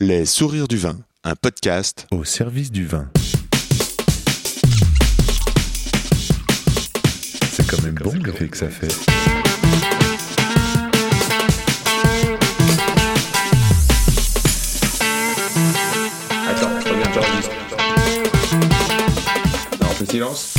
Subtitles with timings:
[0.00, 3.10] Les sourires du vin, un podcast au service du vin.
[7.50, 8.86] C'est quand même bon l'effet que ça fait.
[16.46, 17.50] Attends, reviens, j'enregistre.
[19.80, 20.54] Non, on fait silence.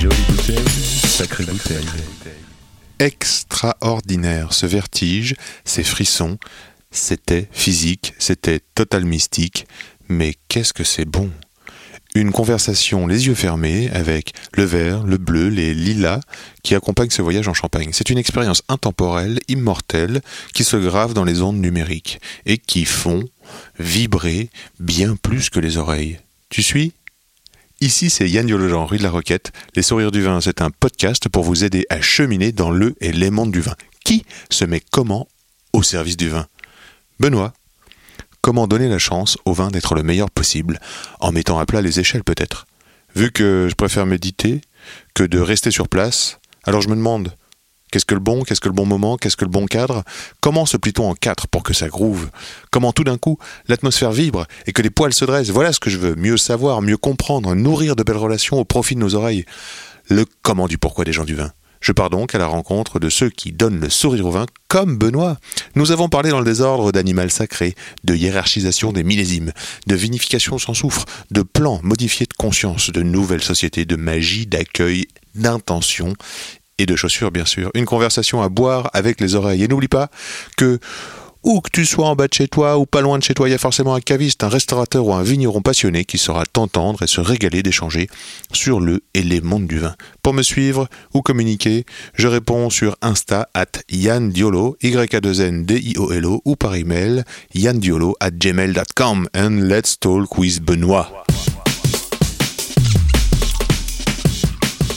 [0.00, 0.68] Jolie bouteille,
[1.06, 1.86] sacrée bouteille.
[3.54, 4.52] Extraordinaire.
[4.52, 6.38] Ce vertige, ces frissons,
[6.90, 9.66] c'était physique, c'était total mystique,
[10.08, 11.30] mais qu'est-ce que c'est bon
[12.16, 16.20] Une conversation les yeux fermés avec le vert, le bleu, les lilas
[16.64, 17.90] qui accompagnent ce voyage en Champagne.
[17.92, 20.20] C'est une expérience intemporelle, immortelle,
[20.52, 23.22] qui se grave dans les ondes numériques et qui font
[23.78, 24.50] vibrer
[24.80, 26.18] bien plus que les oreilles.
[26.48, 26.92] Tu suis?
[27.80, 29.52] Ici, c'est Yann Diologen, rue de la Roquette.
[29.74, 33.12] Les Sourires du Vin, c'est un podcast pour vous aider à cheminer dans le et
[33.12, 33.74] les mondes du vin.
[34.04, 35.28] Qui se met comment
[35.72, 36.46] au service du vin?
[37.18, 37.52] Benoît.
[38.40, 40.78] Comment donner la chance au vin d'être le meilleur possible
[41.20, 42.66] En mettant à plat les échelles peut-être?
[43.16, 44.60] Vu que je préfère méditer
[45.14, 47.34] que de rester sur place, alors je me demande,
[47.94, 50.02] Qu'est-ce que le bon Qu'est-ce que le bon moment Qu'est-ce que le bon cadre?
[50.40, 52.28] Comment se plie-t-on en quatre pour que ça groove?
[52.72, 55.50] Comment tout d'un coup l'atmosphère vibre et que les poils se dressent?
[55.50, 56.16] Voilà ce que je veux.
[56.16, 59.44] Mieux savoir, mieux comprendre, nourrir de belles relations au profit de nos oreilles.
[60.08, 61.52] Le comment du pourquoi des gens du vin.
[61.80, 64.98] Je pars donc à la rencontre de ceux qui donnent le sourire au vin, comme
[64.98, 65.38] Benoît.
[65.76, 69.52] Nous avons parlé dans le désordre d'animal sacré, de hiérarchisation des millésimes,
[69.86, 75.06] de vinification sans soufre, de plans modifiés de conscience, de nouvelles sociétés, de magie, d'accueil,
[75.36, 76.14] d'intention
[76.78, 77.70] et de chaussures bien sûr.
[77.74, 79.62] Une conversation à boire avec les oreilles.
[79.64, 80.08] Et n'oublie pas
[80.56, 80.78] que
[81.44, 83.48] où que tu sois en bas de chez toi ou pas loin de chez toi,
[83.48, 87.02] il y a forcément un caviste, un restaurateur ou un vigneron passionné qui saura t'entendre
[87.02, 88.08] et se régaler d'échanger
[88.52, 89.94] sur le et les mondes du vin.
[90.22, 95.40] Pour me suivre ou communiquer, je réponds sur Insta at Yann Diolo, y a 2
[95.42, 100.38] n d i o l o ou par email yanndiolo at gmail.com and let's talk
[100.38, 101.24] with Benoît.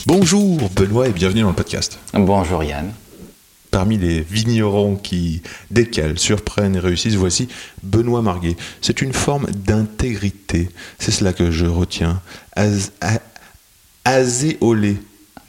[0.08, 1.98] Bonjour Benoît et bienvenue dans le podcast.
[2.14, 2.92] Bonjour Yann.
[3.70, 7.46] Parmi les vignerons qui décalent, surprennent et réussissent, voici
[7.82, 8.56] Benoît Marguet.
[8.80, 12.22] C'est une forme d'intégrité, c'est cela que je retiens.
[12.56, 13.20] Az, a-
[14.06, 14.96] azéolé,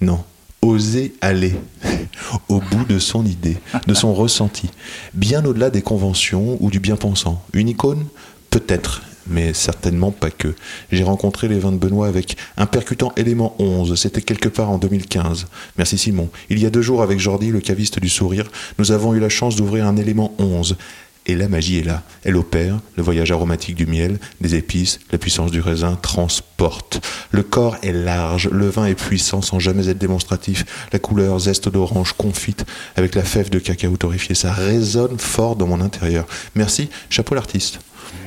[0.01, 0.21] non,
[0.61, 1.55] oser aller
[2.49, 4.69] au bout de son idée, de son ressenti,
[5.13, 7.41] bien au-delà des conventions ou du bien-pensant.
[7.53, 8.05] Une icône
[8.49, 10.55] Peut-être, mais certainement pas que.
[10.91, 14.77] J'ai rencontré les vins de Benoît avec un percutant élément 11, c'était quelque part en
[14.77, 15.47] 2015.
[15.77, 16.29] Merci Simon.
[16.49, 19.29] Il y a deux jours avec Jordi, le caviste du sourire, nous avons eu la
[19.29, 20.77] chance d'ouvrir un élément 11.
[21.25, 22.01] Et la magie est là.
[22.23, 27.05] Elle opère, le voyage aromatique du miel, des épices, la puissance du raisin transporte.
[27.29, 30.65] Le corps est large, le vin est puissant sans jamais être démonstratif.
[30.91, 32.65] La couleur zeste d'orange confite
[32.95, 36.25] avec la fève de cacao torréfié, ça résonne fort dans mon intérieur.
[36.55, 37.79] Merci, chapeau l'artiste.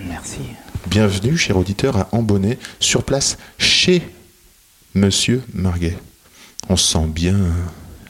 [0.08, 0.38] Merci.
[0.86, 4.02] Bienvenue, cher auditeur, à Ambonnet, sur place chez
[4.94, 5.96] Monsieur Marguet.
[6.68, 7.36] On se sent bien.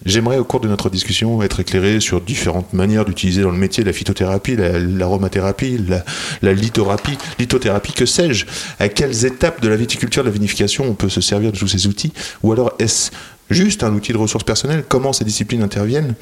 [0.05, 3.85] J'aimerais, au cours de notre discussion, être éclairé sur différentes manières d'utiliser dans le métier
[3.85, 6.05] la phytothérapie, la- l'aromathérapie, la,
[6.41, 8.47] la lithorapie, lithothérapie, que sais-je
[8.81, 11.69] À quelles étapes de la viticulture, de la vinification, on peut se servir de tous
[11.69, 12.13] ces outils
[12.43, 13.11] Ou alors est-ce
[13.51, 16.15] juste un outil de ressources personnelles Comment ces disciplines interviennent?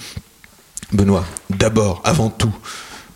[0.93, 2.55] Benoît, d'abord, avant tout,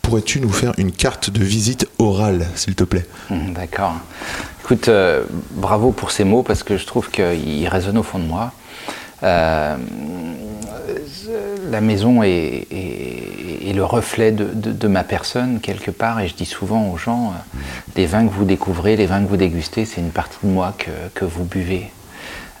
[0.05, 3.05] pourrais-tu nous faire une carte de visite orale, s'il te plaît?
[3.31, 3.95] Hum, D'accord.
[4.63, 8.25] Écoute, euh, bravo pour ces mots parce que je trouve qu'ils résonnent au fond de
[8.25, 8.53] moi.
[9.23, 9.75] Euh,
[11.71, 12.67] la maison est,
[13.73, 17.59] le reflet de, ma personne quelque part et je dis souvent aux gens, euh,
[17.95, 20.73] les vins que vous découvrez, les vins que vous dégustez, c'est une partie de moi
[21.13, 21.89] que, vous buvez.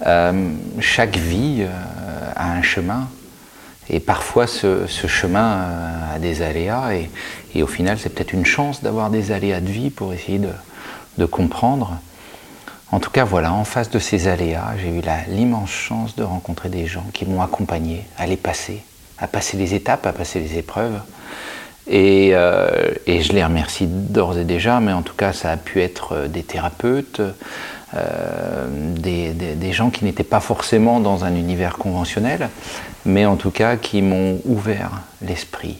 [0.05, 3.07] Euh, chaque vie euh, a un chemin
[3.89, 8.83] et parfois ce, chemin euh, a des aléas et, au final c'est peut-être une chance
[8.83, 11.97] d'avoir des aléas de vie pour essayer de, comprendre.
[12.91, 16.69] En tout cas voilà, en face de ces aléas, j'ai eu l'immense chance de rencontrer
[16.69, 18.83] des gens qui m'ont accompagné à les passer,
[19.17, 20.99] à passer les étapes, à passer les épreuves.
[21.87, 25.81] Et, euh, je les remercie d'ores et déjà, mais en tout cas ça a pu
[25.81, 27.21] être euh, des thérapeutes,
[28.97, 32.49] des gens qui n'étaient pas forcément dans un univers conventionnel,
[33.05, 35.77] mais en tout cas qui m'ont ouvert l'esprit.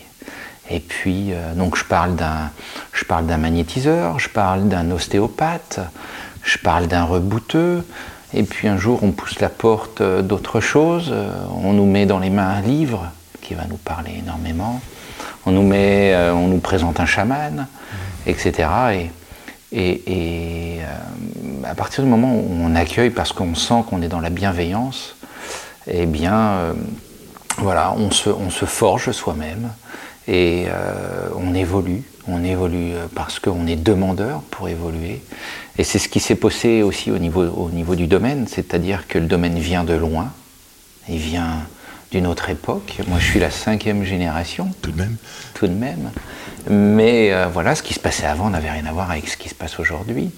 [0.69, 2.49] Et puis, euh, donc je parle d'un,
[2.91, 5.79] je parle d'un magnétiseur, je parle d'un ostéopathe,
[6.43, 7.85] je parle d'un rebouteux.
[8.33, 11.29] Et puis un jour, on pousse la porte euh, d'autre chose, euh,
[11.63, 13.11] on nous met dans les mains un livre
[13.41, 14.81] qui va nous parler énormément.
[15.45, 17.67] On nous met, euh, on nous présente un chaman,
[18.25, 18.67] etc.
[18.93, 19.11] Et,
[19.71, 24.07] et, et, euh, à partir du moment où on accueille parce qu'on sent qu'on est
[24.07, 25.15] dans la bienveillance,
[25.87, 26.73] eh bien,
[27.57, 29.71] voilà, on se, on se forge soi-même
[30.27, 32.03] et euh, on évolue.
[32.27, 35.21] On évolue euh, parce qu'on est demandeur pour évoluer.
[35.77, 39.19] Et c'est ce qui s'est passé aussi au niveau, au niveau du domaine, c'est-à-dire que
[39.19, 40.31] le domaine vient de loin,
[41.07, 41.59] il vient
[42.11, 42.99] d'une autre époque.
[43.07, 44.69] Moi, je suis la cinquième génération.
[44.81, 45.17] Tout de même.
[45.53, 46.11] Tout de même.
[46.69, 49.49] Mais euh, voilà, ce qui se passait avant n'avait rien à voir avec ce qui
[49.49, 50.31] se passe aujourd'hui.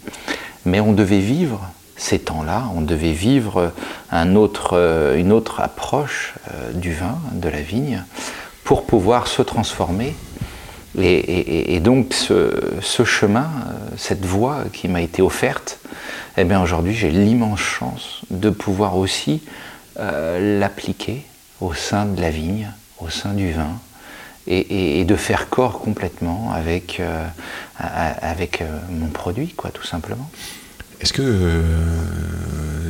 [0.66, 3.74] Mais on devait vivre ces temps-là, on devait vivre
[4.14, 8.04] euh, une autre approche euh, du vin, de la vigne,
[8.64, 10.16] pour pouvoir se transformer.
[11.00, 15.80] Et, donc ce, chemin, euh, cette voie qui m'a été offerte,
[16.38, 19.42] eh bien aujourd'hui j'ai l'immense chance de pouvoir aussi
[19.98, 21.24] l'appliquer
[21.60, 23.80] au sein de la vigne, au sein du vin,
[24.48, 27.02] et, de faire corps complètement avec,
[28.90, 30.30] mon produit, quoi, tout simplement.
[31.02, 31.62] Est-ce que euh,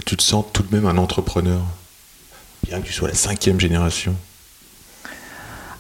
[0.06, 1.60] tu te sens tout de même un entrepreneur?
[2.66, 4.16] Bien que tu sois la cinquième génération.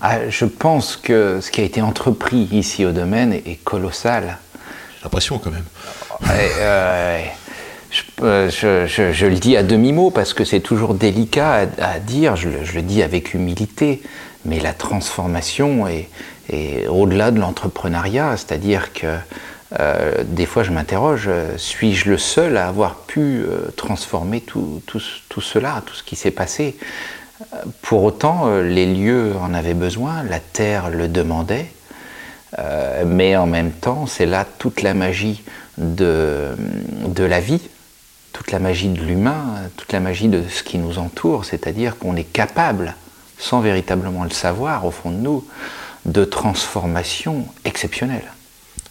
[0.01, 4.37] Ah, je pense que ce qui a été entrepris ici au domaine est, colossal.
[4.97, 5.65] J'ai l'impression quand même.
[6.29, 7.23] Euh,
[7.89, 11.99] je, je- je- je le dis à demi-mot parce que c'est toujours délicat à, à
[11.99, 14.03] dire, je le, je le dis avec humilité,
[14.45, 16.09] mais la transformation est,
[16.49, 19.15] est au-delà de l'entrepreneuriat, c'est-à-dire que
[19.79, 24.81] euh, des fois je m'interroge, euh, suis-je le seul à avoir pu euh, transformer tout,
[24.87, 26.77] tout ce- tout cela, tout ce qui s'est passé?
[27.83, 31.67] Pour autant, les lieux en avaient besoin, la terre le demandait,
[33.05, 35.43] mais en même temps, c'est là toute la magie
[35.77, 36.55] de
[37.19, 37.61] la vie,
[38.33, 42.15] toute la magie de l'humain, toute la magie de ce qui nous entoure, c'est-à-dire qu'on
[42.15, 42.95] est capable,
[43.37, 45.45] sans véritablement le savoir au fond de nous,
[46.05, 48.31] de transformations exceptionnelles.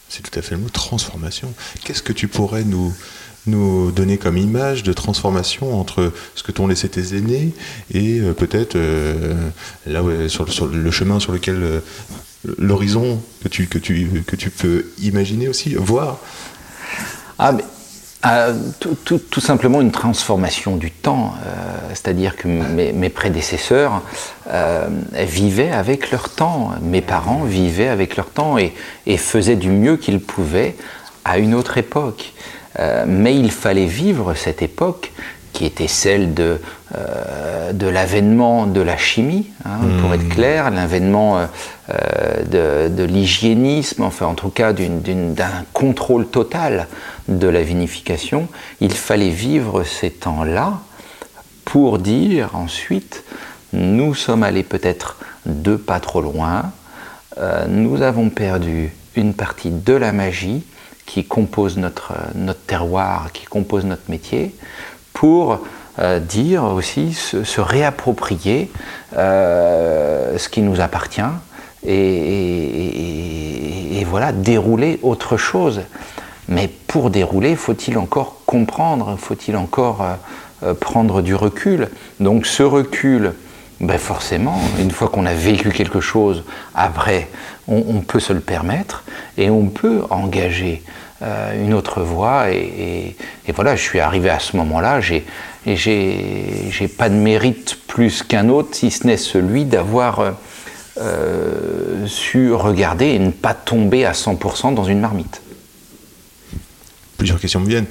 [0.08, 1.52] C'est tout à fait le mot transformation.
[1.84, 2.94] Qu'est-ce que tu pourrais nous,
[3.46, 7.52] donner comme image de transformation entre ce que t'ont laissé tes aînés
[7.92, 9.34] et euh, peut-être euh,
[9.86, 11.80] là ouais, sur, le- sur le chemin sur lequel euh,
[12.58, 16.18] l'horizon que tu, peux imaginer aussi, voir?
[17.38, 17.56] Ah,
[18.26, 21.50] euh, tout, tout- tout simplement une transformation du temps, euh,
[21.90, 24.02] c'est-à-dire que mes, mes prédécesseurs
[24.52, 28.74] euh, vivaient avec leur temps, mes parents vivaient avec leur temps et,
[29.06, 30.74] et faisaient du mieux qu'ils pouvaient
[31.24, 32.32] à une autre époque.
[32.78, 35.12] Euh, mais il fallait vivre cette époque
[35.52, 36.60] qui était celle de,
[37.72, 41.40] de l'avènement de la chimie, hein, pour être clair, l'avènement
[41.88, 46.88] de, de l'hygiénisme, enfin en tout cas d'un contrôle total
[47.28, 48.48] de la vinification.
[48.80, 50.80] Il fallait vivre ces temps-là
[51.64, 53.24] pour dire ensuite,
[53.72, 56.72] nous sommes allés peut-être deux pas trop loin,
[57.38, 60.64] euh, nous avons perdu une partie de la magie
[61.04, 62.14] qui compose notre,
[62.66, 64.54] terroir, qui compose notre métier,
[65.12, 65.60] pour
[65.98, 68.70] euh, dire aussi, se, réapproprier
[69.16, 71.20] euh, ce qui nous appartient
[71.86, 72.84] et,
[74.08, 75.82] voilà, dérouler autre chose.
[76.48, 80.14] Mais pour dérouler, faut-il encore comprendre, faut-il encore euh,
[80.62, 81.88] euh, prendre du recul?
[82.20, 83.32] Donc ce recul,
[83.80, 86.44] ben forcément, une fois qu'on a vécu quelque chose,
[86.74, 87.28] après,
[87.66, 89.02] on, on peut se le permettre
[89.36, 90.82] et on peut engager
[91.22, 92.50] euh, une autre voie.
[92.50, 93.16] Et,
[93.54, 95.24] voilà, je suis arrivé à ce moment-là, j'ai,
[95.64, 100.34] j'ai, pas de mérite plus qu'un autre, si ce n'est celui d'avoir
[100.98, 105.42] euh, su regarder et ne pas tomber à 100% dans une marmite.
[107.18, 107.86] Plusieurs questions me viennent.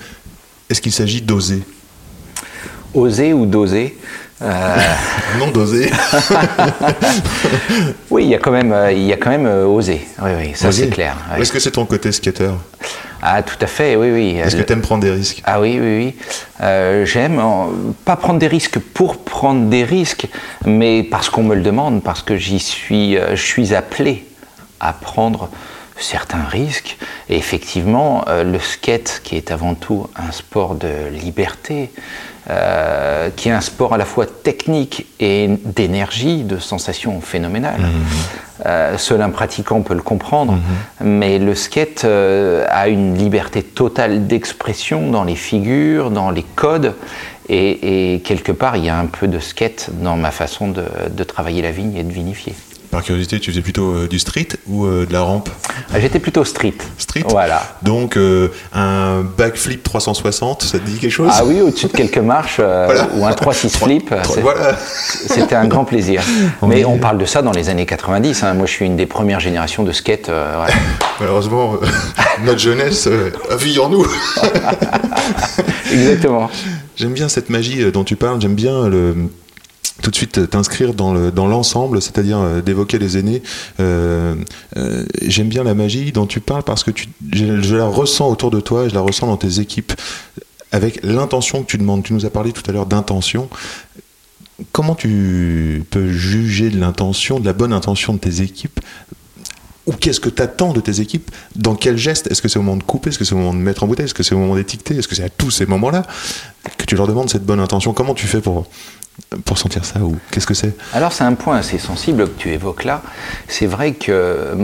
[0.69, 1.63] Est-ce qu'il s'agit d'oser?
[2.93, 3.97] Oser ou doser?
[4.41, 4.75] Euh,
[5.39, 5.91] Non d'oser.
[8.09, 10.05] Oui, il y a quand même, euh, il y a quand même euh, oser.
[10.21, 11.15] Oui, oui, ça c'est clair.
[11.33, 11.41] Oui.
[11.41, 12.51] Est-ce que c'est ton côté skater
[13.21, 14.35] Ah, tout à fait, oui, oui.
[14.37, 15.41] Est-ce que tu aimes prendre des risques?
[15.45, 16.15] Ah oui, oui, oui.
[16.61, 20.27] Euh, J'aime euh, pas prendre des risques pour prendre des risques,
[20.65, 24.25] mais parce qu'on me le demande, parce que j'y suis, euh, je suis appelé
[24.79, 25.49] à prendre
[25.97, 26.97] certains risques.
[27.29, 31.91] Et effectivement, euh, le skate, qui est avant tout un sport de liberté,
[32.47, 37.81] euh, qui est un sport à la fois technique et d'énergie, de sensations phénoménales.
[38.65, 40.57] Euh, seul un pratiquant peut le comprendre,
[41.01, 46.93] mais le skate euh, a une liberté totale d'expression dans les figures, dans les codes,
[47.49, 50.85] et, et quelque part, il y a un peu de skate dans ma façon de,
[51.09, 52.53] de travailler la vigne et de vinifier.
[52.95, 55.49] Par curiosité, tu faisais plutôt euh, du street ou euh, de la rampe?
[55.93, 56.75] Ah, J'étais plutôt street.
[56.97, 57.25] Street?
[57.27, 57.61] Voilà.
[57.81, 61.29] Donc euh, un backflip 360, ça te dit quelque chose?
[61.33, 63.09] Ah oui, au-dessus de quelques marches, euh, Voilà.
[63.15, 64.77] ou un 3-6 flip, Voilà.
[65.27, 66.21] c'était un grand plaisir.
[66.61, 68.43] On Mais est- on parle de ça dans les années 90.
[68.43, 68.53] hein.
[68.53, 70.29] Moi, je suis une des premières générations de skate.
[70.29, 70.73] euh, voilà.
[71.19, 71.85] Malheureusement, euh,
[72.45, 74.05] notre jeunesse euh, vit en nous.
[75.91, 76.49] Exactement.
[76.95, 79.15] J'aime bien cette magie euh, dont tu parles, j'aime bien le,
[80.05, 83.41] tout de suite t'inscrire dans le- l'ensemble, c'est-à-dire euh, d'évoquer les aînés.
[83.79, 84.35] Euh,
[84.77, 88.29] euh, J'aime bien la magie dont tu parles parce que tu, je, je la ressens
[88.29, 89.93] autour de toi, je la ressens dans tes équipes,
[90.71, 92.03] avec l'intention que tu demandes.
[92.03, 93.49] Tu nous as parlé tout à l'heure d'intention.
[94.71, 98.79] Comment tu peux juger de l'intention, de la bonne intention de tes équipes?
[99.87, 101.31] Ou qu'est-ce que tu attends de tes équipes?
[101.55, 102.27] Dans quel geste?
[102.29, 103.09] Est-ce que c'est au moment de couper?
[103.09, 104.05] Est-ce que c'est au moment de mettre en bouteille?
[104.05, 104.97] Est-ce que c'est au moment d'étiqueter?
[104.97, 106.03] Est-ce que c'est à tous ces moments-là
[106.77, 107.93] que tu leur demandes cette bonne intention?
[107.93, 108.67] Comment tu fais pour,
[109.45, 112.49] pour sentir ça Ou qu'est-ce que c'est Alors c'est un point assez sensible que tu
[112.49, 113.01] évoques là.
[113.47, 114.55] C'est vrai que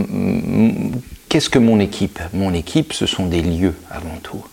[1.28, 2.20] qu'est-ce que mon équipe?
[2.34, 4.44] Mon équipe, ce sont des lieux avant tout.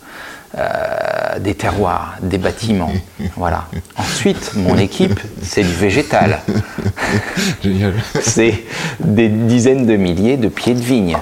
[0.58, 2.92] Euh, des terroirs, des bâtiments.
[3.36, 3.68] voilà.
[3.96, 6.40] Ensuite, mon équipe, c'est du végétal.
[7.62, 7.94] Génial.
[8.20, 8.64] c'est
[8.98, 11.16] des dizaines de milliers de pieds de vigne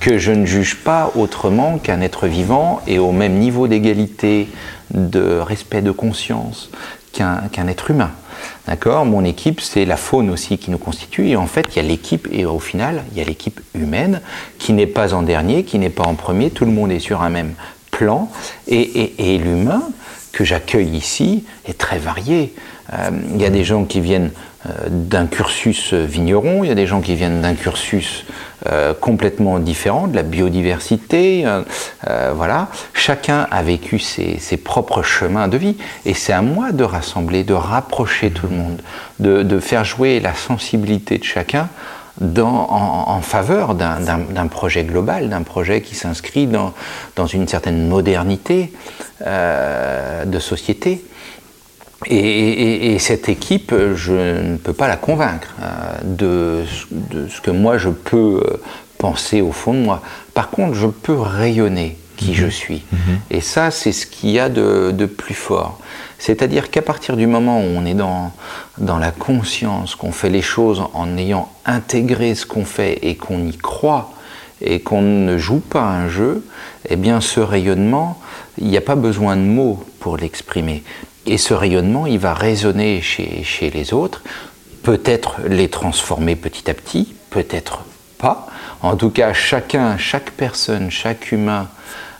[0.00, 4.48] que je ne juge pas autrement qu'un être vivant et au même niveau d'égalité,
[4.94, 6.70] de respect de conscience
[7.12, 8.10] qu'un être humain.
[8.66, 9.04] D'accord?
[9.06, 11.28] Mon équipe, c'est la faune aussi qui nous constitue.
[11.28, 14.20] Et en fait, il y a l'équipe, et au final, il y a l'équipe humaine
[14.58, 16.50] qui n'est pas en dernier, qui n'est pas en premier.
[16.50, 17.54] Tout le monde est sur un même
[17.90, 18.30] plan.
[18.68, 19.82] Et, l'humain
[20.32, 22.54] que j'accueille ici est très varié.
[22.92, 24.30] Euh, il y a des gens qui viennent
[24.88, 28.24] d'un cursus vigneron, il y a des gens qui viennent d'un cursus
[28.68, 31.44] euh, complètement différent, de la biodiversité.
[31.44, 31.62] euh,
[32.08, 36.84] euh, voilà, chacun a vécu ses, propres chemins de vie, et c'est à moi de
[36.84, 38.80] rassembler, de rapprocher tout le monde,
[39.18, 41.68] de, faire jouer la sensibilité de chacun
[42.20, 48.72] en, faveur d'un- projet global, d'un projet qui s'inscrit dans, une certaine modernité
[49.26, 51.04] euh, de société.
[52.06, 57.28] Et, et- et cette équipe, je ne peux pas la convaincre euh, de, ce- de
[57.28, 58.56] ce que moi je peux euh,
[58.98, 60.02] penser au fond de moi.
[60.34, 62.84] Par contre, je peux rayonner qui je suis.
[63.30, 65.78] Et ça, c'est ce qu'il y a de, de plus fort.
[66.18, 68.30] C'est-à-dire qu'à partir du moment où on est dans,
[68.78, 73.44] dans la conscience, qu'on fait les choses en ayant intégré ce qu'on fait et qu'on
[73.44, 74.12] y croit,
[74.64, 76.44] et qu'on ne joue pas un jeu,
[76.88, 78.20] eh bien ce rayonnement,
[78.58, 80.84] il n'y a pas besoin de mots pour l'exprimer.
[81.26, 84.22] Et ce rayonnement, il va résonner chez, les autres,
[84.82, 87.84] peut-être les transformer petit à petit, peut-être
[88.18, 88.48] pas.
[88.80, 91.68] En tout cas, chacun, chaque personne, chaque humain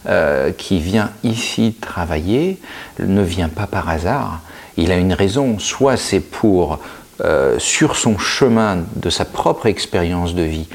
[0.07, 2.59] euh, qui vient ici travailler
[3.01, 4.41] ne vient pas par hasard.
[4.77, 5.59] Il a une raison.
[5.59, 6.79] Soit c'est pour
[7.21, 10.67] euh, sur son chemin de sa propre expérience de vie,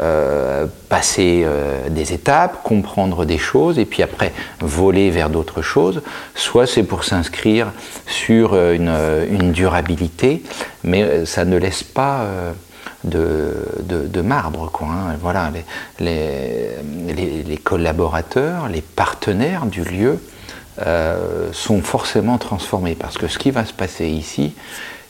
[0.00, 6.02] euh, passer euh, des étapes, comprendre des choses et puis après voler vers d'autres choses,
[6.34, 7.72] soit c'est pour s'inscrire
[8.06, 10.42] sur une, durabilité,
[10.84, 12.26] mais ça ne laisse pas
[13.02, 14.70] de, marbre.
[14.70, 15.16] Quoi, hein.
[15.22, 15.50] Voilà,
[15.98, 20.20] les, collaborateurs, les partenaires du lieu
[21.52, 24.52] sont forcément transformés parce que ce qui va se passer ici,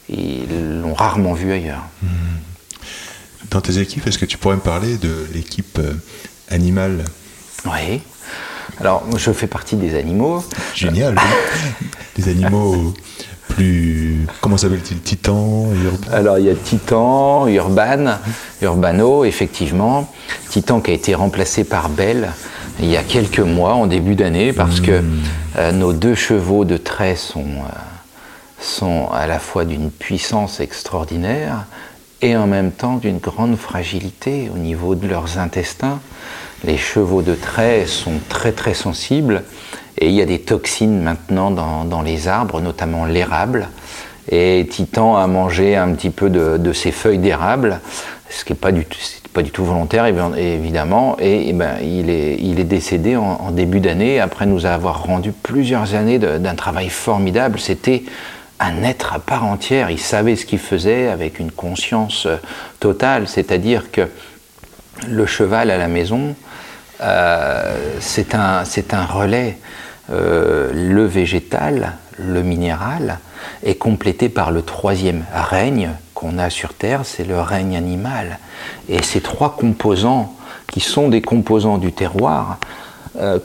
[0.09, 1.83] ils l'ont rarement vu ailleurs.
[3.51, 5.95] Dans tes équipes, est-ce que tu pourrais me parler de l'équipe euh,
[6.51, 7.05] animale?
[7.65, 8.01] Oui.
[8.81, 10.45] Alors, je fais partie des animaux.
[10.75, 11.15] Génial.
[11.17, 11.87] oui.
[12.17, 12.95] Des animaux
[13.49, 14.27] plus.
[14.41, 15.01] Comment s'appelle-t-il?
[15.01, 18.17] Titan Urbain Alors, il y a Titan, Urban,
[18.63, 20.11] Urbano, effectivement.
[20.49, 22.31] Titan qui a été remplacé par Belle
[22.81, 25.03] il y a quelques mois, en début d'année, parce que
[25.57, 27.79] euh, nos deux chevaux de trait sont, euh,
[28.61, 31.67] sont à la fois d'une puissance extraordinaire
[32.23, 36.01] et en même temps d'une grande fragilité au niveau de leurs intestins.
[36.65, 39.43] Les chevaux de trait sont très très sensibles
[39.99, 43.69] et il y a des toxines maintenant dans, dans les arbres, notamment l'érable.
[44.31, 47.81] Et Titan a mangé un petit peu de, de ces feuilles d'érable,
[48.29, 48.73] ce qui n'est pas
[49.33, 54.19] pas du tout volontaire évi- évidemment, et, eh ben, il, est, décédé en, début d'année
[54.19, 57.61] après nous avoir rendu plusieurs années d'un travail formidable.
[57.61, 58.03] C'était
[58.61, 62.37] un être à part entière, il savait ce qu'il faisait avec une conscience euh,
[62.81, 64.09] totale, c'est-à-dire que
[65.09, 66.35] le cheval à la maison,
[67.03, 68.65] euh, c'est un,
[69.05, 69.59] relais.
[70.11, 73.19] Euh, le végétal, le minéral,
[73.63, 78.39] est complété par le troisième règne qu'on a sur Terre, c'est le règne animal.
[78.89, 80.35] Et ces trois composants,
[80.73, 82.59] qui sont des composants du terroir,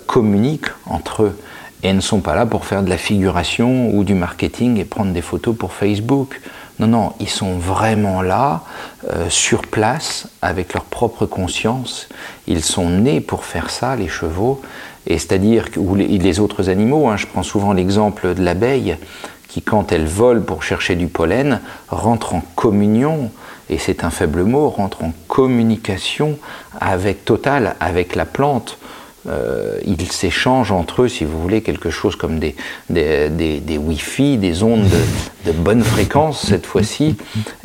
[0.06, 1.40] communiquent entre eux
[1.84, 5.14] et ne sont pas là pour faire de la figuration ou du marketing et prendre
[5.14, 6.40] des photos pour Facebook.
[6.80, 8.62] Non, non, ils sont vraiment là,
[9.10, 12.08] euh, sur place, avec leur propre conscience.
[12.48, 14.62] Ils sont nés pour faire ça, les chevaux,
[15.06, 17.08] et c'est-à-dire ou les, autres animaux.
[17.08, 18.98] hein, je prends souvent l'exemple de l'abeille
[19.48, 21.60] qui, quand elle vole pour chercher du pollen,
[21.90, 23.32] rentre en communion,
[23.70, 26.38] et c'est un faible mot, rentre en communication
[26.80, 28.78] avec totale avec la plante
[29.30, 32.56] euh, ils s'échangent entre eux, si vous voulez, quelque chose comme des,
[32.90, 34.84] des, des, des Wi-Fi, des ondes
[35.46, 37.16] de, de bonne fréquence cette fois-ci,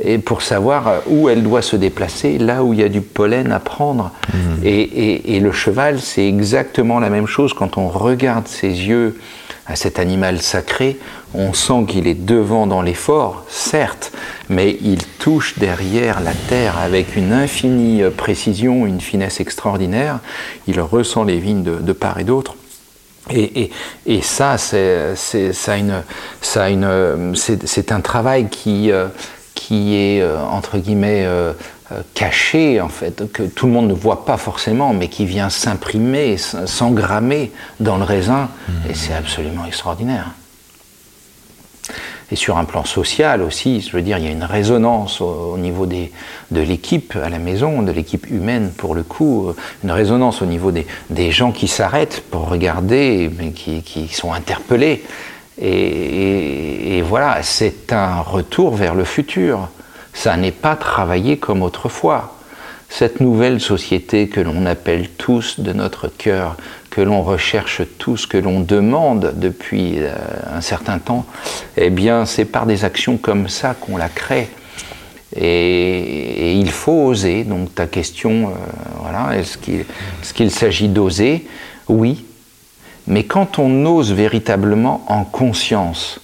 [0.02, 3.52] et pour savoir où elle doit se déplacer, là où il y a du pollen
[3.52, 4.10] à prendre.
[4.62, 9.16] Et, et- et le cheval, c'est exactement la même chose quand on regarde ses yeux
[9.68, 10.98] à cet animal sacré,
[11.34, 14.12] on sent qu'il est devant dans l'effort, certes,
[14.48, 20.20] mais il touche derrière la terre avec une infinie euh, précision, une finesse extraordinaire.
[20.68, 22.54] Il ressent les vignes de, part et d'autre.
[23.28, 23.70] Et,
[24.22, 25.16] ça, c'est
[25.52, 26.02] ça une-
[26.84, 27.34] euh,
[27.90, 29.08] un travail qui, euh,
[29.72, 31.26] est, entre guillemets,
[32.14, 36.36] caché, en fait, que tout le monde ne voit pas forcément, mais qui vient s'imprimer,
[36.36, 38.48] s'engrammer dans le raisin.
[38.90, 40.30] Et c'est absolument extraordinaire.
[42.32, 45.52] Et sur un plan social aussi, je veux dire, il y a une résonance au,
[45.54, 46.10] au niveau des,
[46.50, 50.46] de l'équipe à la maison, de l'équipe humaine pour le coup, euh, une résonance au
[50.46, 55.04] niveau des, des gens qui s'arrêtent pour regarder, mais qui, qui sont interpellés.
[55.58, 59.68] Et, et- et voilà, c'est un retour vers le futur.
[60.16, 62.34] Ça n'est pas travaillé comme autrefois.
[62.88, 66.56] Cette nouvelle société que l'on appelle tous de notre cœur,
[66.88, 70.14] que l'on recherche tous, que l'on demande depuis euh,
[70.50, 71.26] un certain temps,
[71.76, 74.48] eh bien, c'est par des actions comme ça qu'on la crée.
[75.38, 77.44] Et, il faut oser.
[77.44, 78.52] Donc ta question, euh,
[79.02, 81.46] voilà, est-ce qu'il s'agit d'oser?
[81.88, 82.24] Oui.
[83.06, 86.20] Mais quand on ose véritablement en conscience,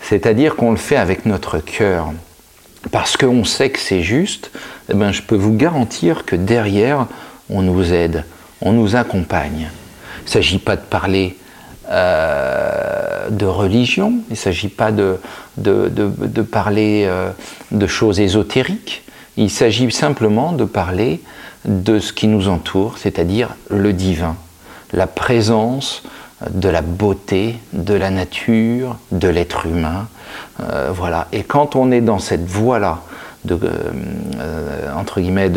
[0.00, 2.12] c'est-à-dire qu'on le fait avec notre cœur,
[2.90, 4.50] parce qu'on sait que c'est juste,
[4.90, 7.06] eh ben, je peux vous garantir que derrière,
[7.50, 8.24] on nous aide,
[8.60, 9.70] on nous accompagne.
[10.20, 11.36] Il ne s'agit pas de parler
[11.90, 15.18] euh, de religion, il ne s'agit pas de,
[16.50, 17.30] parler euh,
[17.70, 19.04] de choses ésotériques,
[19.36, 21.20] il s'agit simplement de parler
[21.64, 24.36] de ce qui nous entoure, c'est-à-dire le divin,
[24.92, 26.02] la présence
[26.50, 30.08] de la beauté, de la nature, de l'être humain.
[30.60, 31.28] Euh, voilà.
[31.32, 33.00] Et quand on est dans cette voie-là,
[33.50, 33.56] euh,
[34.40, 35.50] euh, entre guillemets,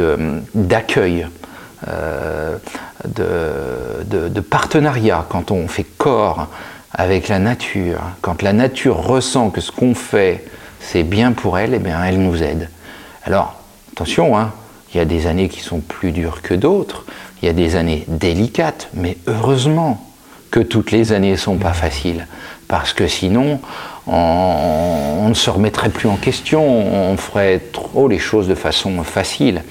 [0.53, 1.27] d'accueil,
[3.07, 6.47] de, partenariat, quand on fait corps
[6.93, 10.45] avec la nature, quand la nature ressent que ce qu'on fait,
[10.79, 12.69] c'est bien pour elle, eh bien, elle nous aide.
[13.23, 13.61] Alors,
[13.93, 14.51] attention, hein,
[14.93, 17.05] il y a des années qui sont plus dures que d'autres,
[17.41, 20.05] il y a des années délicates, mais heureusement
[20.51, 22.27] que toutes les années ne sont pas faciles,
[22.67, 23.59] parce que sinon,
[24.11, 29.63] on, ne se remettrait plus en question, on ferait trop les choses de façon facile.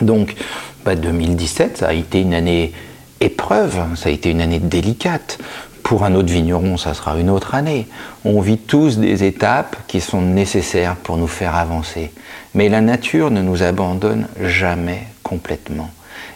[0.00, 0.36] Donc,
[0.84, 2.72] bah, 2017, ça a été une année
[3.20, 5.38] épreuve, ça a été une année délicate.
[5.82, 7.88] Pour un autre vigneron, ça sera une autre année.
[8.24, 12.12] On vit tous des étapes qui sont nécessaires pour nous faire avancer.
[12.54, 15.90] Mais la nature ne nous abandonne jamais complètement.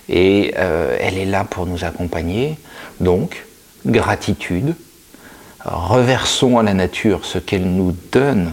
[0.09, 2.57] Et euh, elle est là pour nous accompagner.
[3.01, 3.45] Donc,
[3.87, 4.75] gratitude.
[5.65, 8.53] Reversons à la nature ce qu'elle nous donne.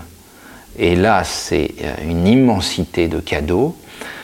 [0.77, 3.75] Et là, c'est euh, une immensité de cadeaux.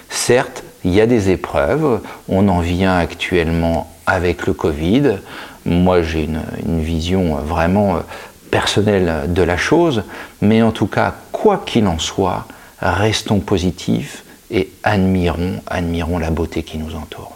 [0.09, 2.01] Certes, il y a des épreuves.
[2.29, 5.17] On en vient actuellement avec le Covid.
[5.65, 7.99] Moi, j'ai une, vision vraiment euh,
[8.51, 10.03] personnelle de la chose.
[10.41, 12.45] Mais en tout cas, quoi qu'il en soit,
[12.79, 17.35] restons positifs et admirons, admirons la beauté qui nous entoure.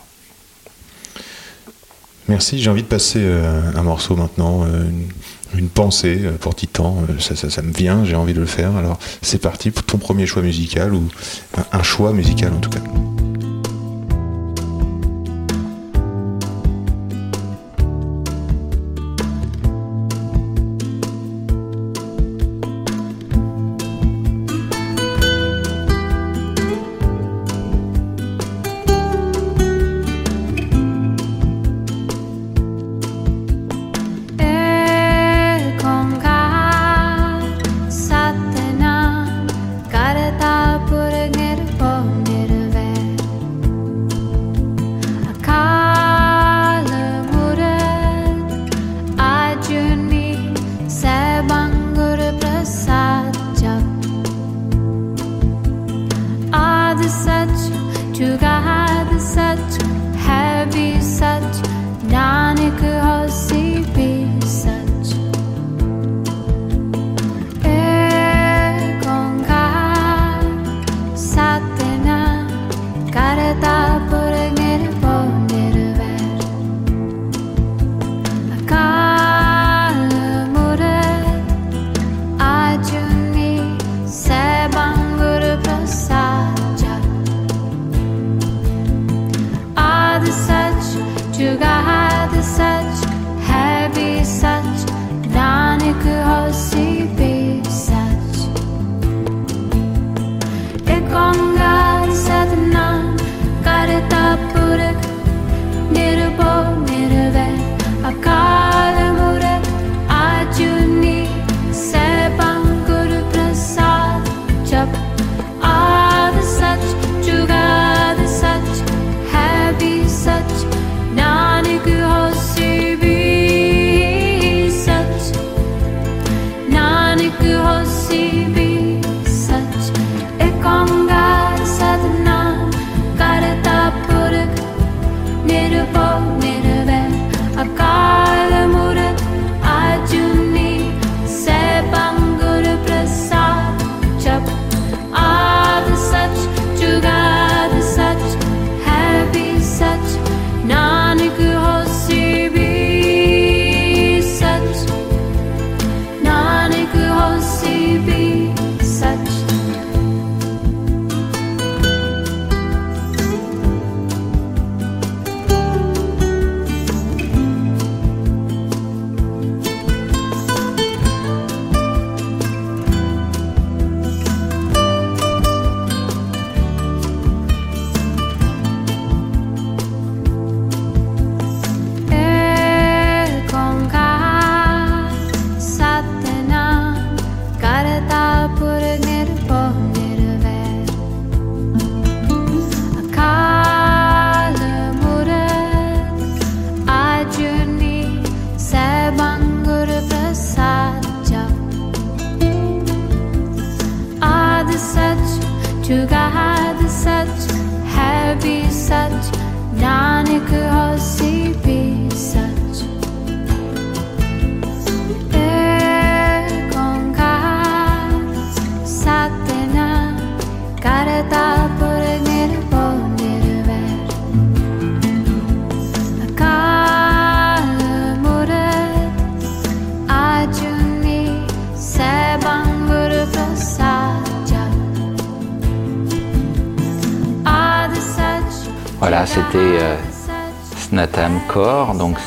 [2.29, 4.83] Merci, j'ai envie de passer euh, un morceau maintenant, euh,
[5.55, 8.45] une pensée euh, pour Titan, Euh, ça, ça- ça me vient, j'ai envie de le
[8.45, 8.75] faire.
[8.75, 11.03] Alors c'est parti pour ton premier choix musical, ou
[11.57, 12.79] un, un choix musical en tout cas.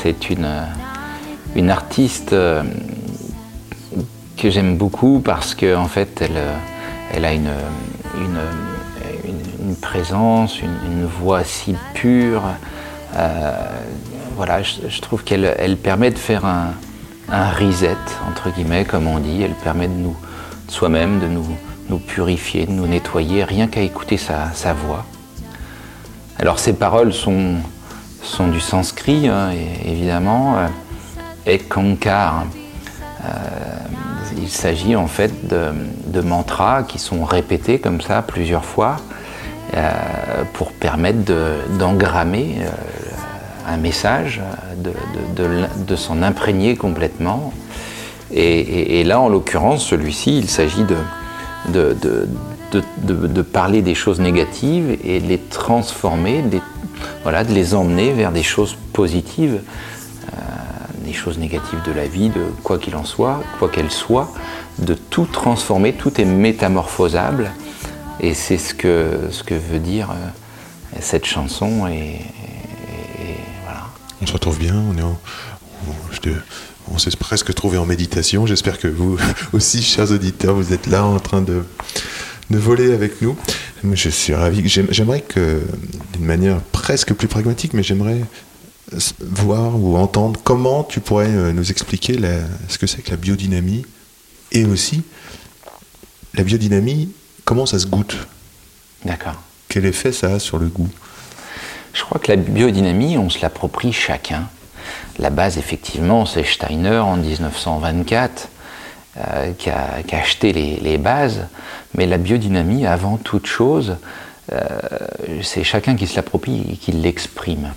[0.03, 2.61] C'est une, euh, artiste euh,
[4.35, 7.49] que j'aime beaucoup parce qu'en en fait elle, euh, a une,
[9.81, 12.43] présence, une, voix si pure.
[14.35, 16.73] Voilà, je, trouve qu'elle elle permet de faire un,
[17.29, 17.95] un reset,
[18.27, 19.41] entre guillemets, comme on dit.
[19.41, 20.17] Elle permet de nous,
[20.67, 25.05] soi-même, de nous, purifier, de nous nettoyer, rien qu'à écouter sa, voix.
[26.39, 27.55] Alors ces paroles sont,
[28.23, 30.57] sont du sanskrit, et- évidemment.
[30.57, 30.67] Euh,
[31.45, 32.45] Ekankar,
[33.25, 33.27] euh,
[34.41, 38.95] il s'agit en fait de, mantras qui sont répétés comme ça plusieurs fois
[39.75, 39.91] euh,
[40.53, 42.69] pour permettre de- d'engrammer euh,
[43.67, 44.41] un message,
[44.77, 47.51] de, s'en imprégner complètement.
[48.31, 50.95] Et, et- et là, en l'occurrence, celui-ci, il s'agit de,
[53.51, 56.43] parler des choses négatives et de les transformer,
[57.23, 60.37] voilà, de les emmener vers des choses positives, euh,
[61.05, 64.31] des choses négatives de la vie, de quoi qu'il en soit, quoi qu'elle soit,
[64.79, 67.51] de tout transformer, tout est métamorphosable.
[68.19, 71.87] Et c'est ce que, ce que veut dire euh, cette chanson.
[71.87, 72.19] Et,
[73.63, 73.87] voilà.
[74.21, 75.03] On se retrouve bien, on est
[76.91, 78.45] on s'est presque trouvé en méditation.
[78.45, 79.17] J'espère que vous
[79.53, 81.63] aussi, chers auditeurs, vous êtes là en train de,
[82.49, 83.35] de voler avec nous.
[83.93, 84.67] Je suis ravi.
[84.67, 85.61] J'aime- J'aimerais que,
[86.13, 88.21] d'une manière presque plus pragmatique, mais j'aimerais
[89.21, 93.17] voir ou entendre comment tu pourrais euh, nous expliquer la- ce que c'est que la
[93.17, 93.85] biodynamie
[94.51, 95.03] et aussi
[96.35, 97.09] la biodynamie,
[97.45, 98.15] comment ça se goûte
[99.05, 99.41] D'accord.
[99.67, 100.89] Quel effet ça a sur le goût?
[101.93, 104.47] Je crois que la biodynamie, on se l'approprie chacun.
[105.19, 108.49] La base, effectivement, c'est Steiner en 1924
[109.17, 111.45] euh, qui, a, qui a acheté les, les bases.
[111.95, 113.97] Mais la biodynamie, avant toute chose,
[114.51, 114.59] euh,
[115.41, 117.73] c'est chacun qui se l'approprie et qui l'exprime.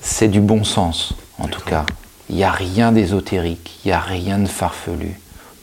[0.00, 1.84] C'est du bon sens, en tout cas.
[2.28, 5.18] Il n'y a rien d'ésotérique, il n'y a rien de farfelu.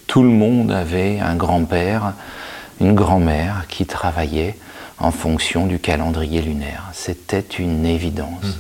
[0.07, 2.13] Tout le monde avait un grand-père,
[2.81, 4.55] une grand-mère qui travaillait
[4.97, 6.89] en fonction du calendrier lunaire.
[6.93, 8.57] C'était une évidence.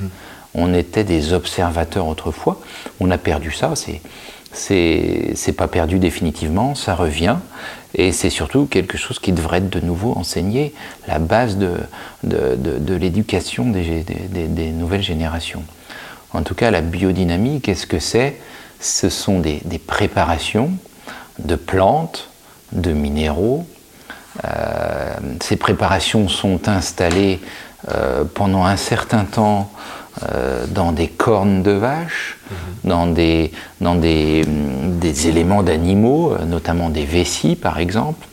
[0.53, 2.59] On était des observateurs autrefois.
[2.99, 3.73] On a perdu ça.
[3.75, 4.01] C'est
[4.51, 6.75] c'est pas perdu définitivement.
[6.75, 7.37] Ça revient
[7.95, 10.73] et c'est surtout quelque chose qui devrait être de nouveau enseigné,
[11.07, 11.73] la base de
[12.23, 15.63] de, de- l'éducation des- des nouvelles générations.
[16.33, 18.37] En tout cas, la biodynamie, qu'est-ce que c'est?
[18.79, 20.71] Ce sont des, des préparations
[21.39, 22.29] de plantes,
[22.71, 23.65] de minéraux,
[24.45, 27.39] euh, ces préparations sont installées
[27.89, 29.71] euh, pendant un certain temps
[30.27, 32.37] euh, dans des cornes de vache,
[32.83, 38.27] dans des, dans des, hum, des éléments d'animaux, euh, notamment des vessies par exemple,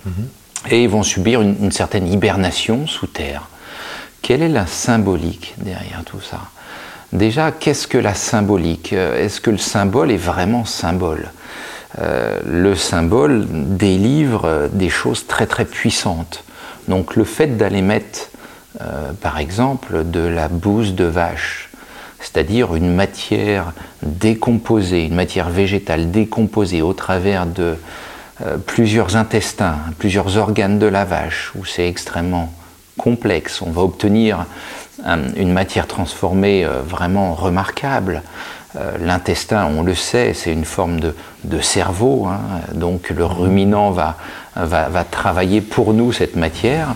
[0.69, 3.49] et ils vont subir une, certaine hibernation sous terre.
[4.21, 6.41] Quelle est la symbolique derrière tout ça?
[7.13, 8.93] Déjà, qu'est-ce que la symbolique?
[8.93, 11.31] Euh, Est-ce que le symbole est vraiment symbole?
[11.99, 16.45] Le symbole délivre des choses très très puissantes.
[16.89, 18.29] Donc le fait d'aller mettre,
[19.23, 21.66] par exemple, de la bouse de vache,
[22.33, 27.77] c'est-à-dire une matière décomposée, une matière végétale décomposée au travers de
[28.45, 32.53] euh, plusieurs intestins, plusieurs organes de la vache, où c'est extrêmement
[32.99, 33.63] complexe.
[33.63, 34.45] On va obtenir
[35.05, 38.23] un- une matière transformée euh, vraiment remarquable.
[38.77, 42.41] Euh, L'intestin, on le sait, c'est une forme de, de cerveau, hein.
[42.75, 44.17] donc le ruminant va,
[44.57, 46.89] va, va travailler pour nous cette matière.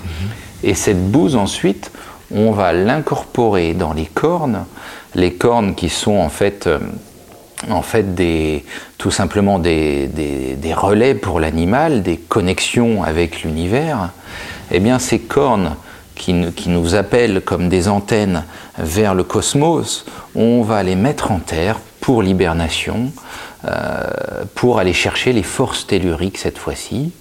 [0.63, 1.91] Et cette bouse, ensuite,
[2.35, 4.65] on va l'incorporer dans les cornes,
[5.15, 6.79] les cornes qui sont en fait euh,
[8.99, 10.09] tout simplement des,
[10.75, 14.11] relais pour l'animal, des connexions avec l'univers,
[14.71, 15.77] eh bien ces cornes
[16.15, 18.45] qui, nous- qui nous appellent comme des antennes
[18.79, 23.13] vers le cosmos, on va les mettre en terre pour l'hibernation,
[23.67, 24.05] euh,
[24.55, 27.13] pour aller chercher les forces telluriques cette fois-ci.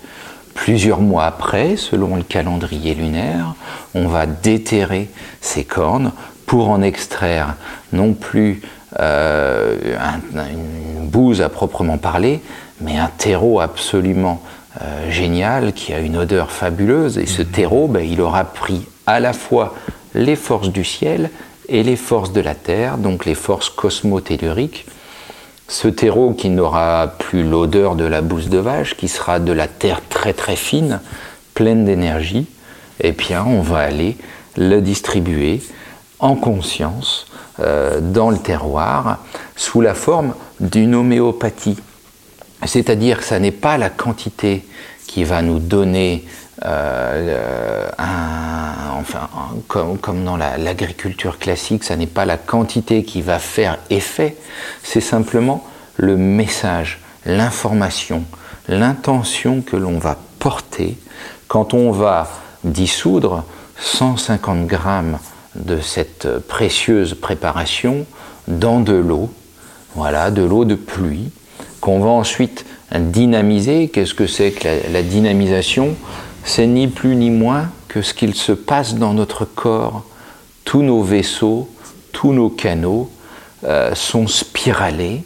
[0.54, 3.56] Plusieurs mois après, selon le calendrier lunaire,
[3.94, 5.10] on va déterrer
[5.42, 6.12] ces cornes
[6.50, 7.54] pour en extraire
[7.94, 8.62] non plus
[9.00, 12.42] euh, un- une bouse à proprement parler,
[12.82, 14.42] mais un terreau absolument
[14.82, 17.20] euh, génial qui a une odeur fabuleuse.
[17.20, 19.76] Et ce terreau, ben, il aura pris à la fois
[20.16, 21.30] les forces du ciel
[21.68, 24.88] et les forces de la terre, donc les forces cosmotelluriques.
[25.68, 29.68] Ce terreau qui n'aura plus l'odeur de la bouse de vache, qui sera de la
[29.68, 31.00] terre très très fine,
[31.54, 32.48] pleine d'énergie,
[33.02, 34.18] eh bien on va aller
[34.58, 35.62] le distribuer
[36.20, 37.26] en conscience
[37.60, 39.20] euh, dans le terroir
[39.56, 41.78] sous la forme d'une homéopathie.
[42.66, 44.66] C'est-à-dire que ça n'est pas la quantité
[45.08, 46.26] qui va nous donner
[46.66, 49.30] euh, un, enfin,
[49.68, 54.36] comme, dans la- l'agriculture classique, ça n'est pas la quantité qui va faire effet,
[54.84, 55.64] c'est simplement
[55.96, 58.24] le message, l'information,
[58.68, 60.98] l'intention que l'on va porter
[61.48, 62.28] quand on va
[62.66, 63.46] dissoudre
[63.80, 65.18] 150 grammes
[65.56, 68.06] de cette précieuse préparation
[68.48, 69.30] dans de l'eau,
[69.96, 71.32] voilà, de l'eau de pluie,
[71.82, 72.66] qu'on va ensuite
[72.98, 73.90] dynamiser.
[73.90, 75.96] Qu'est-ce que c'est que la, dynamisation?
[76.44, 80.04] C'est ni plus ni moins que ce qu'il se passe dans notre corps.
[80.66, 81.70] Tous nos vaisseaux,
[82.12, 83.10] tous nos canaux
[83.64, 85.24] euh, sont spiralés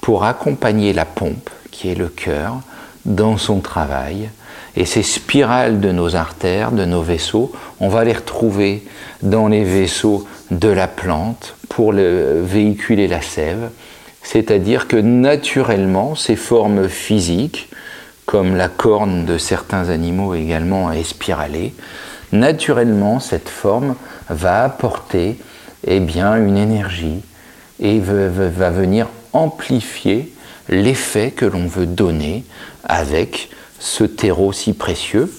[0.00, 2.60] pour accompagner la pompe, qui est le cœur,
[3.04, 4.30] dans son travail.
[4.76, 8.82] Et ces spirales de nos artères, de nos vaisseaux, on va les retrouver
[9.22, 13.70] dans les vaisseaux de la plante pour le- véhiculer la sève.
[14.22, 17.68] C'est-à-dire que naturellement, ces formes physiques,
[18.26, 21.72] comme la corne de certains animaux également est spiralée,
[22.32, 23.94] naturellement, cette forme
[24.28, 25.36] va apporter
[25.86, 27.22] eh bien, une énergie
[27.80, 30.32] et va venir amplifier
[30.68, 32.44] l'effet que l'on veut donner
[32.84, 33.50] avec
[33.86, 35.32] ce terreau si précieux.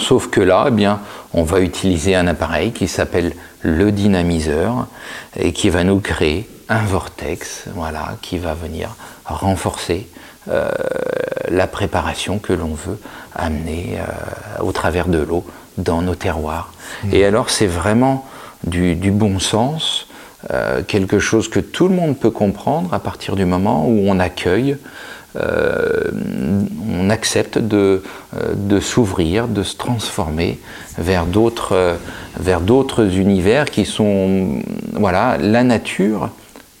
[0.00, 1.00] Sauf que là, eh bien,
[1.32, 4.86] on va utiliser un appareil qui s'appelle le dynamiseur
[5.36, 8.90] et qui va nous créer un vortex, voilà, qui va venir
[9.24, 10.06] renforcer
[10.50, 10.70] euh,
[11.48, 12.98] la préparation que l'on veut
[13.34, 15.44] amener euh, au travers de l'eau
[15.78, 16.72] dans nos terroirs.
[17.12, 18.26] Et alors, c'est vraiment
[18.64, 20.08] du, du bon sens,
[20.50, 24.18] euh, quelque chose que tout le monde peut comprendre à partir du moment où on
[24.18, 24.76] accueille
[25.34, 28.02] on accepte de,
[28.36, 30.58] euh, de s'ouvrir, de se transformer
[30.96, 31.96] vers d'autres, euh,
[32.38, 36.30] vers d'autres univers qui sont, voilà, la nature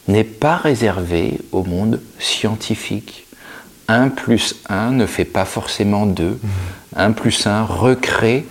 [0.06, 3.26] n'est pas réservée au monde scientifique.
[3.88, 6.38] 1 plus 1 ne fait pas forcément 2.
[6.96, 8.46] 1 plus 1 recrée,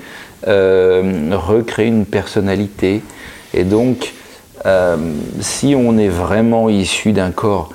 [0.47, 3.01] euh, recrée une personnalité.
[3.53, 4.13] Et donc,
[4.65, 4.97] euh,
[5.39, 7.69] si on est vraiment issu d'un corps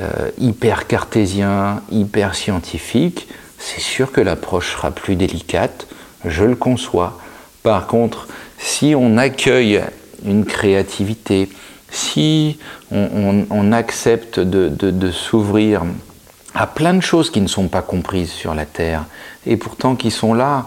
[0.00, 3.28] euh, hyper cartésien, hyper scientifique,
[3.62, 5.86] c'est sûr que l'approche sera plus délicate,
[6.24, 7.18] je le conçois.
[7.62, 8.26] Par contre,
[8.58, 9.80] si on accueille
[10.26, 11.48] une créativité,
[11.90, 12.58] si
[12.90, 15.82] on, accepte de, s'ouvrir
[16.54, 19.04] à plein de choses qui ne sont pas comprises sur la Terre,
[19.46, 20.66] et pourtant qui sont là,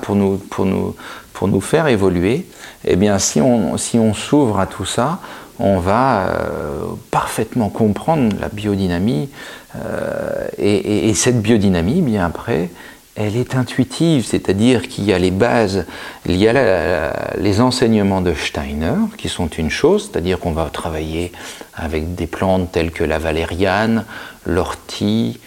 [0.00, 2.46] pour nous, faire évoluer,
[2.84, 5.20] eh bien si on s'ouvre à tout ça,
[5.58, 9.28] on va euh, parfaitement comprendre la biodynamie,
[9.76, 12.70] euh, et, et- et cette biodynamie, bien après,
[13.18, 15.86] elle est intuitive, c'est-à-dire qu'il y a les bases,
[16.26, 21.32] il y a les enseignements de Steiner, qui sont une chose, c'est-à-dire qu'on va travailler
[21.74, 24.04] avec des plantes telles que la valériane,
[24.44, 25.40] l'ortie,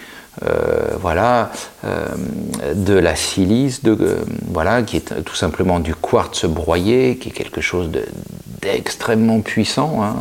[0.45, 1.51] euh, voilà,
[1.85, 2.05] euh,
[2.73, 7.61] de la silice, euh, voilà, qui est tout simplement du quartz broyé, qui est quelque
[7.61, 8.05] chose de-
[8.61, 10.01] d'extrêmement puissant.
[10.03, 10.15] hein.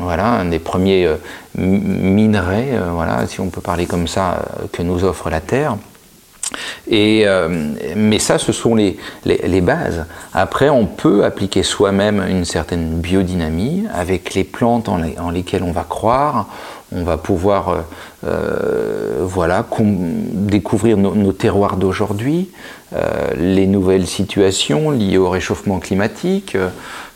[0.00, 1.08] Voilà, un des premiers
[1.56, 5.76] mi- minerais, voilà, si on peut parler comme ça, que nous offre la Terre.
[6.90, 7.24] Et,
[7.96, 8.98] mais ça, ce sont les,
[9.62, 10.04] bases.
[10.34, 15.84] Après, on peut appliquer soi-même une certaine biodynamie avec les plantes en lesquelles on va
[15.84, 16.46] croire.
[16.94, 17.80] On va pouvoir euh,
[18.26, 22.50] euh, voilà, découvrir nos, terroirs d'aujourd'hui,
[22.94, 26.56] euh, les nouvelles situations liées au réchauffement climatique.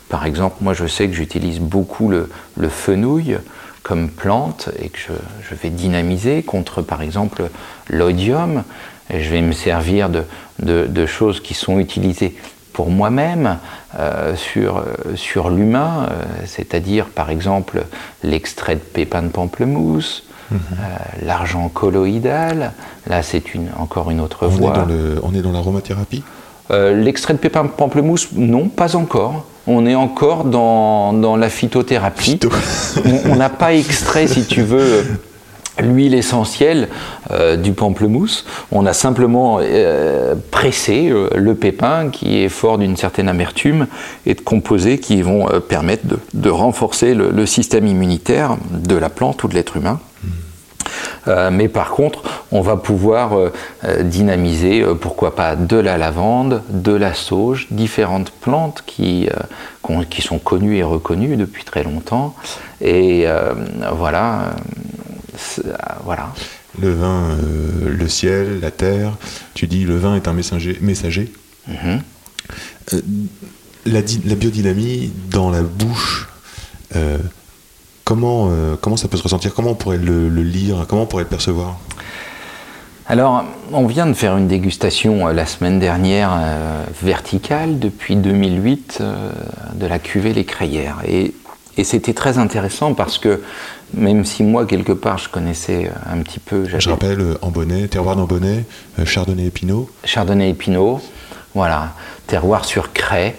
[0.09, 2.29] Par exemple, moi je sais que j'utilise beaucoup le,
[2.69, 3.37] fenouil
[3.81, 7.43] comme plante et que je, vais dynamiser contre par exemple
[7.89, 8.63] l'odium.
[9.09, 12.35] Je vais me servir de choses qui sont utilisées
[12.79, 13.57] pour moi-même
[13.99, 14.83] euh, sur, euh,
[15.15, 17.83] sur l'humain, euh, c'est-à-dire par exemple
[18.23, 20.55] l'extrait de pépins de pamplemousse, euh,
[21.25, 22.71] l'argent colloïdal.
[23.07, 24.69] Là, c'est une, encore une autre On voie.
[24.71, 26.23] est dans le- on est dans l'aromathérapie?
[26.69, 29.43] L'extrait de pépins de pamplemousse, non, pas encore.
[29.67, 32.31] On est encore dans, dans la phytothérapie.
[32.39, 32.49] Phyto.
[33.03, 35.03] on on n'a pas extrait, si tu veux,
[35.81, 36.87] l'huile essentielle
[37.31, 38.45] euh, du pamplemousse.
[38.71, 43.87] On a simplement euh, pressé euh, le pépin qui est fort d'une certaine amertume
[44.25, 49.47] et de composés qui vont permettre de, renforcer le, système immunitaire de la plante ou
[49.47, 49.99] de l'être humain.
[51.51, 53.37] Mais par contre, on va pouvoir
[54.01, 59.29] dynamiser, pourquoi pas, de la lavande, de la sauge, différentes plantes qui,
[60.09, 62.33] qui sont connues et reconnues depuis très longtemps.
[62.81, 63.25] Et
[63.93, 64.53] voilà,
[66.03, 66.33] voilà.
[66.79, 69.13] Le vin, euh, le ciel, la terre.
[69.53, 70.77] Tu dis le vin est un messager.
[70.81, 71.31] messager.
[71.67, 72.01] Mhm.
[72.93, 73.01] Euh,
[73.85, 74.01] la,
[74.35, 76.27] biodynamie dans la bouche,
[76.95, 77.17] euh,
[78.03, 79.53] comment, euh, comment ça peut se ressentir?
[79.53, 80.85] Comment on pourrait le, le lire?
[80.87, 81.77] Comment on pourrait le percevoir?
[83.11, 88.99] Alors, on vient de faire une dégustation euh, la semaine dernière euh, verticale depuis 2008
[89.01, 89.31] euh,
[89.73, 90.97] de la cuvée Les Crayères.
[91.07, 91.33] Et,
[91.77, 93.41] et c'était très intéressant parce que
[93.93, 97.49] même si moi, quelque part, je connaissais euh, un petit peu, Je rappelle, euh, en
[97.49, 98.65] bonnet, terroir d'Ambonnet,
[98.99, 99.89] euh, Chardonnay et Pinot.
[100.03, 101.01] Chardonnay et Pinot,
[101.55, 101.93] voilà,
[102.27, 103.35] terroir sur craie,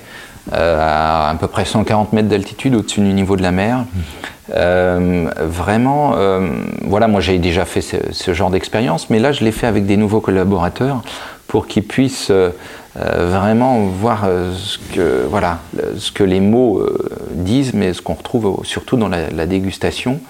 [0.53, 3.85] euh, à à peu près 140 mètres d'altitude au-dessus du niveau de la mer.
[4.53, 6.49] Euh, vraiment, euh,
[6.83, 9.87] voilà, moi j'ai déjà fait ce, ce genre d'expérience, mais là je l'ai fait avec
[9.87, 11.03] des nouveaux collaborateurs
[11.47, 12.51] pour qu'ils puissent euh, euh,
[12.97, 15.61] vraiment voir euh, ce que, voilà,
[15.97, 20.21] ce que les mots euh, disent, mais ce qu'on retrouve surtout dans la, dégustation.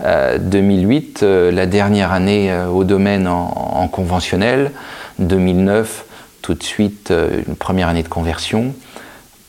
[0.00, 4.72] Euh, 2008, euh, la dernière année euh, au domaine en, en conventionnel.
[5.20, 6.04] 2009,
[6.42, 8.74] tout de suite, euh, une première année de conversion.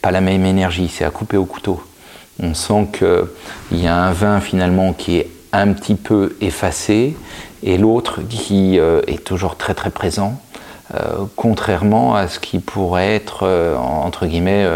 [0.02, 1.82] Pas la même énergie, c'est à couper au couteau.
[2.39, 7.15] On sent qu'il y a un vin finalement qui est un petit peu effacé
[7.63, 10.39] et l'autre qui euh, est toujours très très présent.
[10.93, 14.67] Euh, contrairement à ce qui pourrait être, euh, entre guillemets,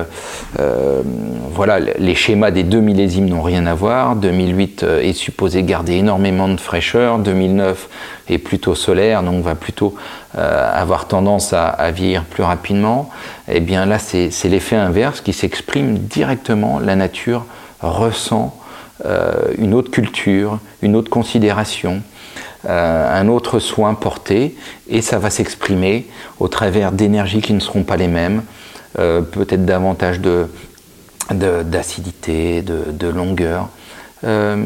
[0.60, 1.04] euh,
[1.52, 4.15] voilà, les schémas des deux millésimes n'ont rien à voir.
[4.15, 7.89] 2008 euh, est supposé garder énormément de fraîcheur, 2009
[8.28, 9.95] est plutôt solaire, donc va plutôt
[10.36, 13.10] avoir tendance à, vieillir plus rapidement.
[13.48, 16.78] Et bien là, c'est l'effet inverse qui s'exprime directement.
[16.78, 17.45] La nature
[17.82, 18.56] ressent
[19.58, 22.04] une autre culture, une autre considération,
[22.67, 24.56] euh, un autre soin porté,
[24.89, 26.08] et ça va s'exprimer
[26.39, 28.43] au travers d'énergies qui ne seront pas les mêmes,
[28.98, 30.48] euh, peut-être davantage de
[31.32, 33.69] d'acidité, de, longueur.
[34.24, 34.65] Euh,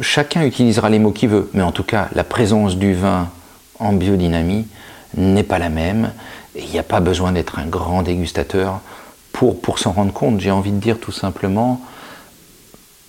[0.00, 3.28] chacun utilisera les mots qu'il veut, mais en tout cas, la présence du vin
[3.80, 4.68] en biodynamie
[5.16, 6.12] n'est pas la même.
[6.54, 8.80] Et il n'y a pas besoin d'être un grand dégustateur
[9.32, 10.38] pour s'en rendre compte.
[10.38, 11.80] J'ai envie de dire tout simplement,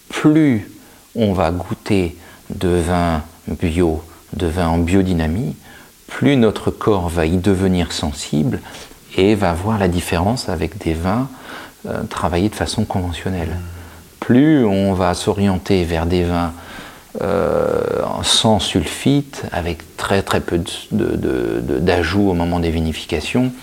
[0.10, 0.68] plus
[1.16, 2.18] on va goûter
[2.50, 4.04] de vin bio,
[4.34, 5.56] de vin en biodynamie,
[6.08, 8.60] plus notre corps va y devenir sensible
[9.18, 11.28] et va voir la différence avec des vins
[11.88, 13.58] euh, travaillés de façon conventionnelle.
[14.20, 16.54] Plus on va s'orienter vers des vins
[17.22, 17.82] euh,
[18.24, 20.60] sans sulfite, avec très très peu
[20.92, 23.54] d'ajouts au moment des vinifications,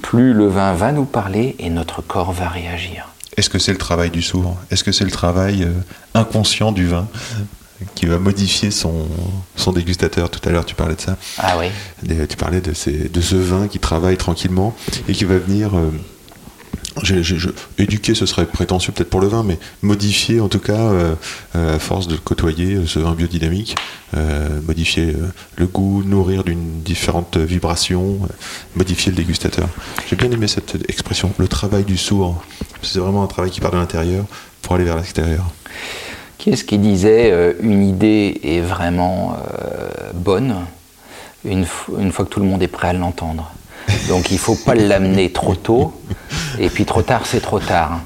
[0.00, 3.08] plus le vin va nous parler et notre corps va réagir.
[3.36, 5.72] Est-ce que c'est le travail du sourd Est-ce que c'est le travail euh,
[6.14, 7.06] inconscient du vin?
[7.94, 9.06] Qui va modifier son,
[9.56, 11.16] son dégustateur Tout à l'heure, tu parlais de ça.
[11.38, 11.66] Ah oui
[12.02, 14.74] Des- Tu parlais de, ces- de ce vin qui travaille tranquillement
[15.08, 15.76] et qui va venir.
[15.76, 15.90] euh,
[17.02, 21.14] je- éduquer, ce serait prétentieux peut-être pour le vin, mais modifier en tout cas, euh,
[21.54, 23.76] euh, à force de côtoyer euh, ce vin biodynamique,
[24.16, 28.26] euh, modifier euh, le goût, nourrir d'une différente vibration, euh,
[28.76, 29.68] modifier le dégustateur.
[30.08, 32.42] J'ai bien aimé cette expression, le travail du sourd.
[32.82, 34.24] C'est vraiment un travail qui part de l'intérieur
[34.62, 35.44] pour aller vers l'extérieur.
[36.46, 40.54] Qui est-ce qui disait euh, une idée est vraiment euh, bonne
[41.44, 41.66] une,
[41.98, 43.50] une fois que tout le monde est prêt à l'entendre?
[44.06, 46.00] Donc il ne faut pas l'amener trop tôt,
[46.60, 47.98] et puis trop tard, c'est trop tard.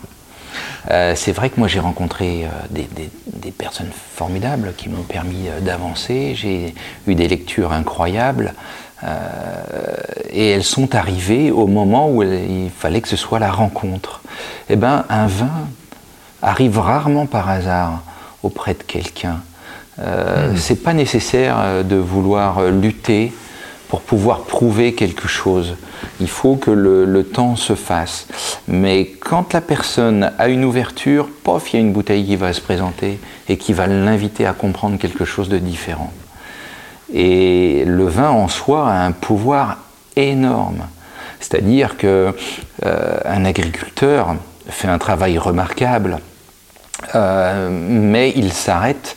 [0.91, 5.49] Euh, c'est vrai que moi j'ai rencontré des, des- des personnes formidables qui m'ont permis
[5.61, 6.75] d'avancer, j'ai
[7.07, 8.55] eu des lectures incroyables,
[10.31, 14.23] et elles sont arrivées au moment où il fallait que ce soit la rencontre.
[14.71, 15.69] Eh bien, un vin
[16.41, 18.03] arrive rarement par hasard
[18.43, 19.41] auprès de quelqu'un.
[19.99, 23.33] Euh, C'est pas nécessaire euh, de vouloir euh, lutter
[23.89, 25.75] pour pouvoir prouver quelque chose.
[26.21, 28.29] Il faut que le, le temps se fasse.
[28.69, 32.53] Mais quand la personne a une ouverture, pof, il y a une bouteille qui va
[32.53, 33.19] se présenter
[33.49, 36.13] et qui va l'inviter à comprendre quelque chose de différent.
[37.13, 39.79] Et le vin en soi a un pouvoir
[40.17, 40.87] énorme.
[41.41, 42.35] C'est-à-dire que
[42.87, 44.37] euh, un agriculteur
[44.69, 46.21] fait un travail remarquable,
[47.15, 49.17] mais il s'arrête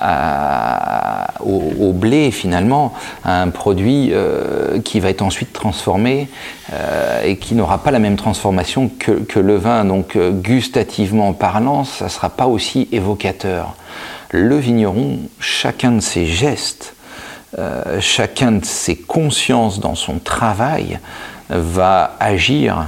[0.00, 2.92] à- au, blé finalement,
[3.24, 6.28] à un produit euh, qui va être ensuite transformé
[6.72, 9.84] euh, et qui n'aura pas la même transformation que, le vin.
[9.84, 13.74] Donc euh, gustativement parlant, ça ne sera pas aussi évocateur.
[14.30, 16.94] Le vigneron, chacun de ses gestes,
[17.58, 21.00] euh, chacun de ses consciences dans son travail
[21.48, 22.86] va agir.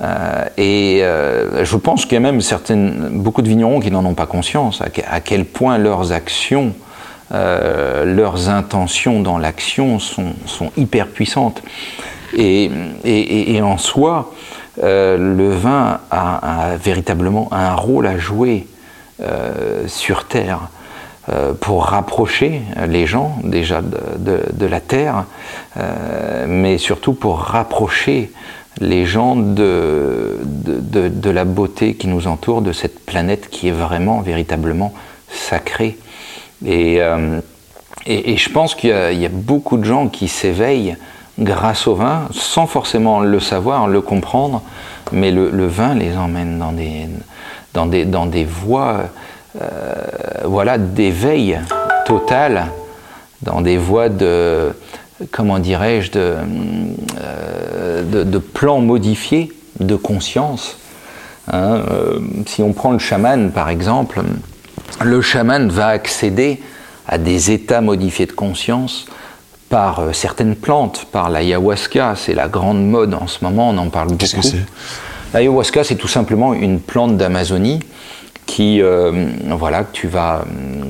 [0.00, 2.40] Euh, et euh, je pense qu'il y a même
[3.12, 6.72] beaucoup de vignerons qui n'en ont pas conscience, à, que- à quel point leurs actions
[7.30, 10.32] euh, leurs intentions dans l'action sont,
[10.78, 11.62] hyper puissantes.
[12.34, 12.70] Et,
[13.62, 14.32] en soi,
[14.82, 18.66] le vin a, véritablement un rôle à jouer
[19.86, 20.68] sur Terre
[21.60, 25.24] pour rapprocher les gens déjà de, la Terre,
[26.46, 28.30] mais surtout pour rapprocher
[28.80, 33.72] les gens de, de, de, la beauté qui nous entoure, de cette planète qui est
[33.72, 34.92] vraiment, véritablement
[35.28, 35.98] sacrée.
[36.64, 37.40] Et, euh,
[38.06, 40.96] et, je pense qu'il y, a beaucoup de gens qui s'éveillent
[41.38, 44.62] grâce au vin, sans forcément le savoir, le comprendre,
[45.12, 47.06] mais le, le vin les emmène dans des,
[47.74, 49.04] dans des, dans des voies
[49.60, 49.92] euh,
[50.44, 51.58] voilà, d'éveil
[52.06, 52.66] total,
[53.42, 54.72] dans des voies de,
[55.30, 56.36] comment dirais-je, de,
[57.20, 60.76] euh, de, de plans modifiés de conscience.
[61.50, 64.22] Hein, euh, si on prend le chaman par exemple,
[65.02, 66.60] le chaman va accéder
[67.06, 69.06] à des états modifiés de conscience
[69.68, 73.88] par euh, certaines plantes, par l'ayahuasca, c'est la grande mode en ce moment, on en
[73.88, 74.18] parle beaucoup.
[74.18, 74.64] Qu'est-ce que c'est?
[75.34, 77.80] L'ayahuasca, c'est tout simplement une plante d'Amazonie
[78.48, 79.12] qui, euh,
[79.50, 80.42] voilà, que tu, vas,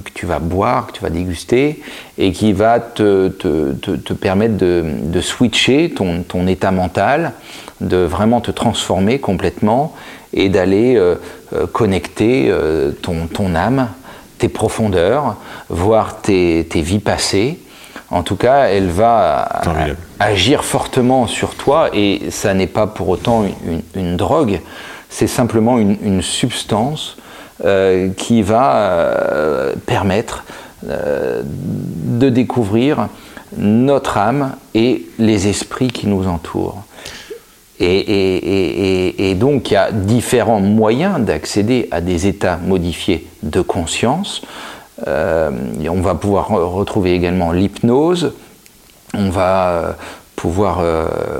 [0.04, 1.82] que tu vas boire, que tu vas déguster,
[2.16, 7.32] et qui va te, te, te, te permettre de, de, switcher ton, ton, état mental,
[7.80, 9.92] de vraiment te transformer complètement,
[10.32, 11.16] et d'aller euh,
[11.72, 13.88] connecter euh, ton, ton âme,
[14.38, 15.34] tes profondeurs,
[15.68, 17.58] voir tes, tes vies passées,
[18.12, 19.48] en tout cas, elle va
[20.20, 24.60] agir fortement sur toi et ça n'est pas pour autant une, une drogue,
[25.10, 27.16] c'est simplement une, une substance
[27.64, 30.44] euh, qui va euh, permettre
[30.88, 33.08] euh, de découvrir
[33.56, 36.84] notre âme et les esprits qui nous entourent.
[37.80, 44.42] Et, donc, il y a différents moyens d'accéder à des états modifiés de conscience.
[45.04, 48.34] On va pouvoir retrouver également l'hypnose.
[49.14, 49.96] On va
[50.36, 50.80] pouvoir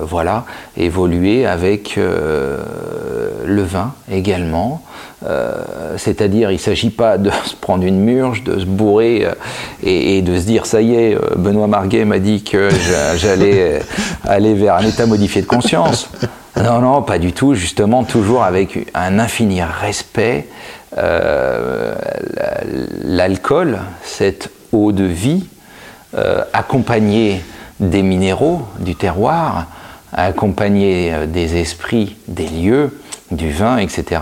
[0.02, 0.44] voilà,
[0.76, 4.82] évoluer avec le vin également.
[5.26, 9.26] Euh, C'est-à-dire, il ne s'agit pas de se prendre une murge, de se bourrer
[9.82, 12.68] et, et, de se dire ça y est, Benoît Marguet m'a dit que
[13.16, 13.80] j'allais
[14.24, 16.10] aller vers un état modifié de conscience.
[16.56, 17.54] Non, non, pas du tout.
[17.54, 20.46] Justement, toujours avec un infini respect
[20.96, 21.94] euh,
[23.04, 25.44] l'alcool, cette eau de vie,
[26.16, 27.42] euh, accompagnée
[27.78, 29.66] des minéraux du terroir,
[30.12, 32.98] accompagnée des esprits des lieux,
[33.30, 34.20] du vin, etc.,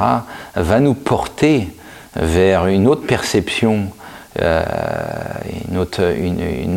[0.55, 1.69] va nous porter
[2.15, 3.91] vers une autre perception,
[4.41, 4.65] euh,
[5.71, 5.79] une,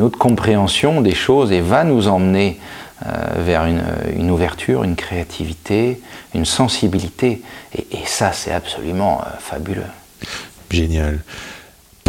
[0.01, 2.59] autre, compréhension des choses et va nous emmener
[3.05, 6.01] euh, vers une, ouverture, une créativité,
[6.35, 7.41] une sensibilité.
[7.75, 9.83] Et, et ça, c'est absolument euh, fabuleux.
[10.69, 11.19] Génial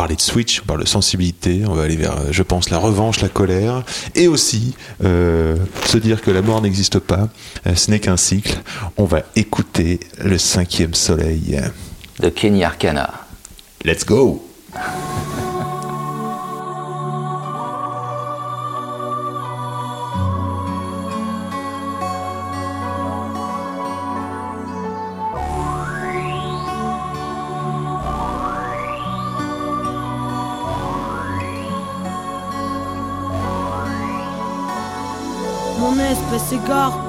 [0.01, 3.21] parler de switch, on parle de sensibilité, on va aller vers, je pense, la revanche,
[3.21, 3.85] la colère,
[4.15, 4.75] et aussi
[5.05, 7.29] euh, se dire que la mort n'existe pas,
[7.67, 8.63] euh, ce n'est qu'un cycle.
[8.97, 11.61] On va écouter le cinquième soleil.
[12.19, 13.27] De Kenny Arcana.
[13.85, 14.43] Let's go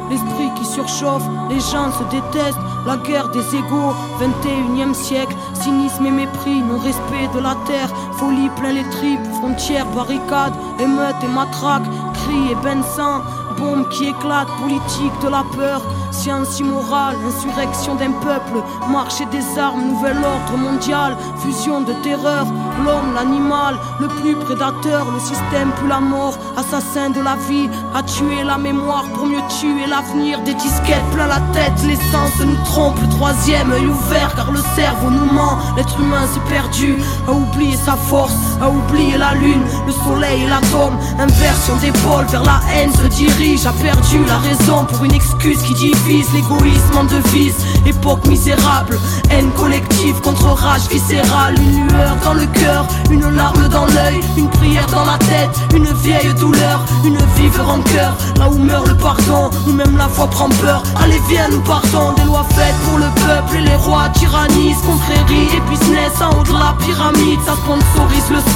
[0.10, 6.12] l'esprit qui surchauffe, les gens se détestent, la guerre des égaux, 21e siècle, cynisme et
[6.12, 12.52] mépris, non-respect de la terre, folie plein les tripes, frontières, barricades, émeutes et matraques, cris
[12.52, 13.22] et sang,
[13.62, 15.82] bombes qui éclatent, politique de la peur,
[16.12, 18.58] science immorale, insurrection d'un peuple,
[18.90, 22.46] marché des armes, nouvel ordre mondial, fusion de terreur,
[22.84, 28.04] l'homme, l'animal, le plus prédateur, le système plus la mort, assassin de la vie, a
[28.04, 33.00] tué la mémoire pour mieux tuer l'avenir, des disquettes plein la tête, l'essence nous trompe,
[33.02, 36.98] le troisième œil ouvert car le cerveau nous ment, l'être humain s'est perdu,
[37.28, 42.44] a oublié sa force, a oublié la lune, le soleil et l'atome, inversion d'épaule vers
[42.44, 47.04] la haine se dirige, a perdu la raison pour une excuse qui divise, l'égoïsme en
[47.06, 47.56] devise,
[47.86, 49.00] époque misérable,
[49.30, 54.50] haine collective contre rage viscérale, une lueur dans le cœur, une larme dans l'œil, une
[54.50, 59.50] prière dans la tête, une vieille douleur, une vive rancœur, là où meurt le pardon,
[59.68, 63.10] où même la foi prend peur, allez viens nous partons, des lois faites pour le
[63.26, 67.40] peuple et les rois tyrannisent, confréries et business en haut de la pyramide.
[67.46, 68.51] Ça sponsorise le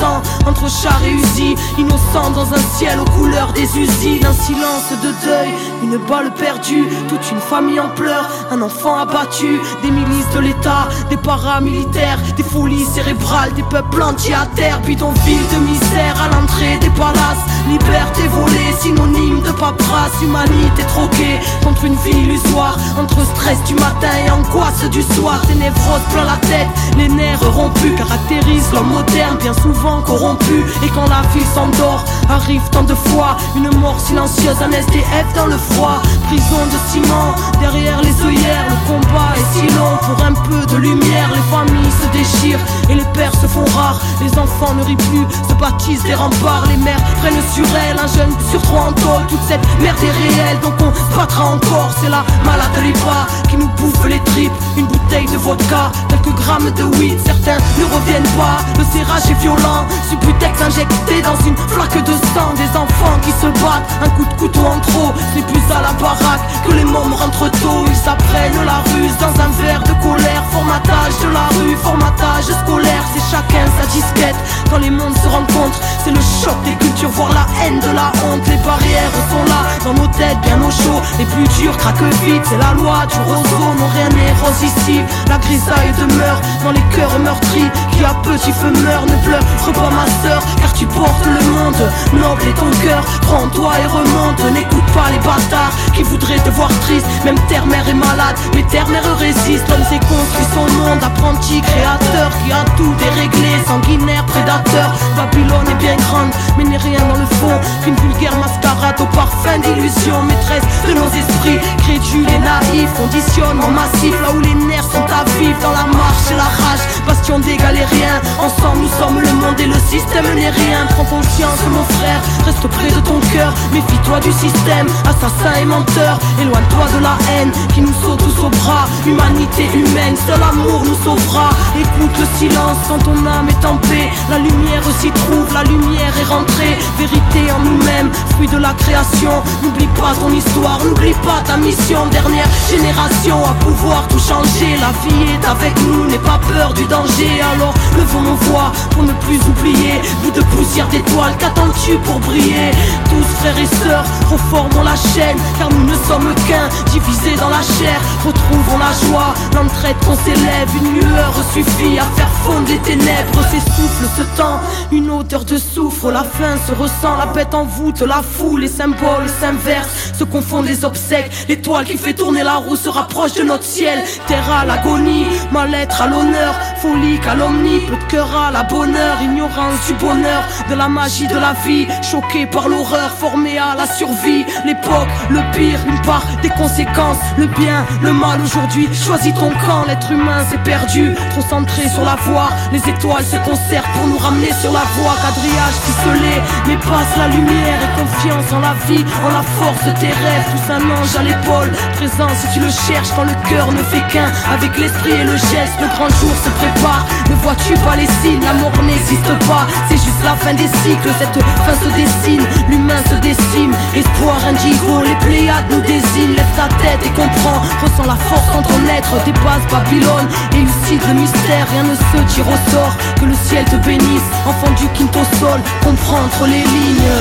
[0.45, 4.25] entre chars et usines, innocents dans un ciel aux couleurs des usines.
[4.25, 5.49] Un silence de deuil,
[5.83, 10.87] une balle perdue, toute une famille en pleurs, un enfant abattu, des milices de l'État,
[11.09, 16.77] des paramilitaires, des folies cérébrales, des peuples entiers à terre, bidonville de misère à l'entrée
[16.79, 17.43] des palaces.
[17.69, 24.11] Liberté volée, synonyme de paperasse, humanité troquée contre une vie illusoire, entre stress du matin
[24.25, 26.67] et angoisse du soir, des névroses plein la tête,
[26.97, 30.63] les nerfs rompus caractérisent l'homme moderne, bien souvent corrompu.
[30.83, 35.45] Et quand la vie s'endort, arrive tant de fois une mort silencieuse, un SDF dans
[35.45, 40.33] le froid, prison de ciment, derrière les œillères, le combat est si long pour un
[40.33, 42.59] peu de lumière, les familles se déchirent
[42.89, 46.65] et les pères se font rares, les enfants ne rient plus, se baptisent des remparts,
[46.67, 50.11] les mères prennent sur elles, un jeune sur trois en tôle, toute cette merde est
[50.11, 54.87] réelle, donc on battra encore, c'est la malade ripa qui nous bouffe les tripes, une
[54.87, 59.74] bouteille de vodka, quelques grammes de weed, certains ne reviennent pas, le serrage est violent,
[60.09, 64.33] Subutex injecté dans une flaque de sang, des enfants qui se battent, un coup de
[64.35, 68.63] couteau en trop, c'est plus à la baraque que les mômes rentrent tôt, ils s'apprennent
[68.65, 73.65] la ruse dans un verre de colère, formatage de la rue, formatage scolaire, c'est chacun
[73.79, 74.35] sa disquette,
[74.69, 78.11] quand les mondes se rencontrent, c'est le choc des cultures, voir la haine de la
[78.25, 82.13] honte, les barrières sont là, dans nos têtes bien au chaud, les plus durs craquent
[82.23, 86.71] vite, c'est la loi du roseau, non rien n'est rose ici, la grisaille demeure dans
[86.71, 90.85] les cœurs meurtris, qui à petit feu meurt, ne pleure pas ma sœur, car tu
[90.85, 96.03] portes le monde, noble est ton cœur, prends-toi et remonte, n'écoute pas les bâtards qui
[96.03, 100.67] voudraient te voir triste, même terre-mère est malade, mais terre-mère résiste, l'homme s'est construit son
[100.79, 106.77] monde, apprenti créateur, qui a tout déréglé, sanguinaire, prédateur, Babylone est bien grande, mais n'est
[106.77, 112.29] rien dans le fond, qu'une vulgaire mascarade au parfum d'illusion, maîtresse de nos esprits, crédules
[112.29, 116.35] et naïfs, conditionnement massif, là où les nerfs sont à vivre, dans la marche et
[116.35, 119.74] la rage, bastion d'égal et rien, ensemble nous sommes le monde et Lucille.
[119.99, 124.87] Système n'est rien, prends conscience mon frère, reste près de ton cœur, méfie-toi du système,
[125.07, 130.15] assassin et menteur, éloigne-toi de la haine qui nous saute tous au bras, humanité humaine,
[130.27, 134.83] seul amour nous sauvera, écoute le silence quand ton âme est en paix, la lumière
[134.99, 140.13] s'y trouve, la lumière est rentrée, vérité en nous-mêmes, fruit de la création, n'oublie pas
[140.19, 145.45] ton histoire, n'oublie pas ta mission, dernière génération à pouvoir tout changer, la vie est
[145.47, 149.84] avec nous, n'aie pas peur du danger, alors levons nos voix pour ne plus oublier,
[150.21, 152.71] bout de poussière d'étoiles, qu'attends-tu pour briller?
[153.09, 157.61] Tous frères et sœurs, reformons la chaîne, car nous ne sommes qu'un, divisés dans la
[157.61, 157.99] chair,
[158.45, 164.05] retrouvons la joie, l'entraide qu'on s'élève, une lueur suffit à faire fondre les ténèbres, s'essouffle
[164.17, 164.59] ce temps,
[164.91, 168.67] une odeur de soufre, la faim se ressent, la bête en voûte, la foule, les
[168.67, 173.43] symboles s'inversent, se confondent les obsèques, l'étoile qui fait tourner la roue se rapproche de
[173.43, 178.63] notre ciel, terre à l'agonie, mal-être à l'honneur, folie calomnie, peu de cœur à la
[178.63, 183.75] bonheur, ignorance du bonheur, de la magie de la vie, choqué par l'horreur, formé à
[183.75, 189.33] la survie, l'époque, le pire, une part des conséquences, le bien, le mal aujourd'hui, choisis
[189.33, 193.91] ton camp, l'être humain s'est perdu, trop centré sur la voie, les étoiles se concertent
[193.93, 196.35] pour nous ramener sur la voie, quadrillage ficelé,
[196.67, 200.45] mais passe la lumière et confiance en la vie, en la force de tes rêves,
[200.51, 204.05] tous un ange à l'épaule, présent si tu le cherches quand le cœur ne fait
[204.11, 208.09] qu'un, avec l'esprit et le geste, le grand jour se prépare, ne vois-tu pas les
[208.21, 212.45] signes, la mort n'existe pas, c'est juste la fin des cycles, cette fin se dessine,
[212.69, 218.05] l'humain se décime, espoir indigo, les pléiades nous désignent, lève ta tête et comprends, ressens
[218.07, 222.71] la force en ton être, dépasse Babylone, élucide le mystère, rien ne se tire au
[222.71, 227.11] sort, que le ciel te bénisse, enfant du quinto sol, comprends entre les lignes.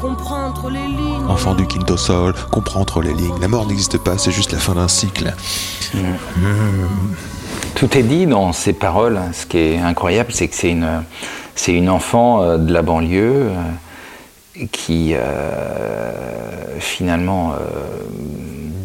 [0.00, 1.26] Comprends entre les lignes.
[1.28, 3.38] Enfant du quinto sol, comprends entre les lignes.
[3.40, 5.34] La mort n'existe pas, c'est juste la fin d'un cycle.
[7.74, 9.20] Tout est dit dans ces paroles.
[9.32, 11.02] Ce qui est incroyable, c'est que c'est une,
[11.54, 17.56] c'est une enfant euh, de la banlieue euh, qui euh, finalement euh,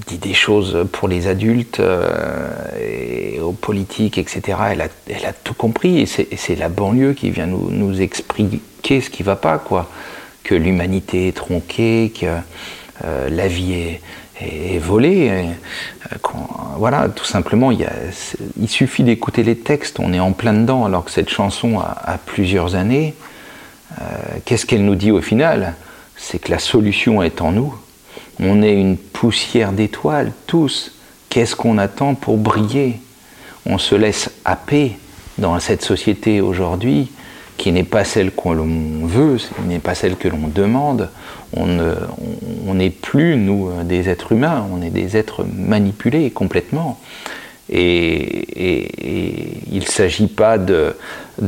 [0.05, 4.57] dit des choses pour les adultes euh, aux politiques, etc.
[4.71, 9.35] Elle a, tout compris et c'est, la banlieue qui vient nous, expliquer ce qui va
[9.35, 9.89] pas, quoi.
[10.43, 12.25] Que l'humanité est tronquée, que
[13.05, 15.29] euh, la vie est, volée.
[15.29, 16.23] euh,
[16.77, 17.87] voilà, tout simplement, il,
[18.67, 22.75] suffit d'écouter les textes, on est en plein dedans, alors que cette chanson a, plusieurs
[22.75, 23.13] années.
[24.43, 25.75] Qu'est-ce qu'elle nous dit au final?
[26.17, 27.75] C'est que la solution est en nous.
[28.39, 30.91] On est une poussière d'étoiles, tous.
[31.29, 32.99] Qu'est-ce qu'on attend pour briller?
[33.65, 34.93] On se laisse happer
[35.37, 37.11] dans cette société aujourd'hui
[37.57, 41.09] qui n'est pas celle que l'on veut, qui n'est pas celle que l'on demande.
[41.55, 45.45] On ne- on- on n'est plus, nous, euh, des êtres humains, on est des êtres
[45.55, 46.99] manipulés complètement.
[47.69, 48.89] Et,
[49.71, 50.95] il ne s'agit pas de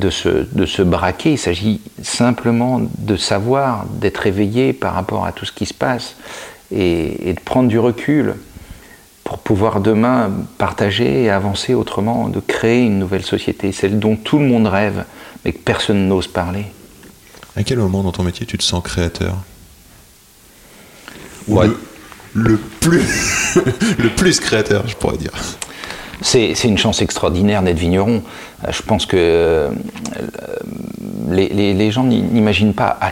[0.10, 5.66] se braquer, il s'agit simplement de savoir, d'être éveillé par rapport à tout ce qui
[5.66, 6.16] se passe
[6.76, 8.36] et, et de prendre du recul
[9.24, 14.38] pour pouvoir demain partager et avancer autrement, de créer une nouvelle société, celle dont tout
[14.38, 15.04] le monde rêve,
[15.44, 16.66] mais que personne n'ose parler.
[17.56, 19.36] À quel moment dans ton métier tu te sens créateur?
[21.48, 21.68] Ou Ouais.
[21.68, 21.78] le,
[22.34, 23.56] le plus
[23.98, 25.32] le plus créateur, je pourrais dire.
[26.22, 28.24] C'est une chance extraordinaire d'être vigneron.
[28.68, 29.70] Euh, Je pense que euh,
[31.30, 33.12] les, les- les gens n'i- n'imaginent pas à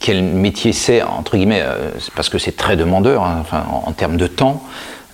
[0.00, 3.44] quel métier c'est, entre guillemets, euh, parce que c'est très demandeur hein,
[3.84, 4.62] en, termes de temps.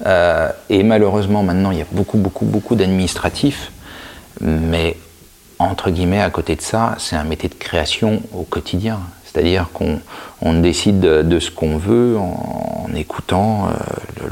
[0.06, 3.72] Euh, et malheureusement, maintenant, il y a beaucoup, beaucoup, beaucoup d'administratifs.
[4.40, 4.96] Mais,
[5.58, 9.00] entre guillemets, à côté de ça, c'est un métier de création au quotidien.
[9.24, 10.00] C'est-à-dire qu'on
[10.42, 13.72] on décide de, ce qu'on veut en, écoutant euh,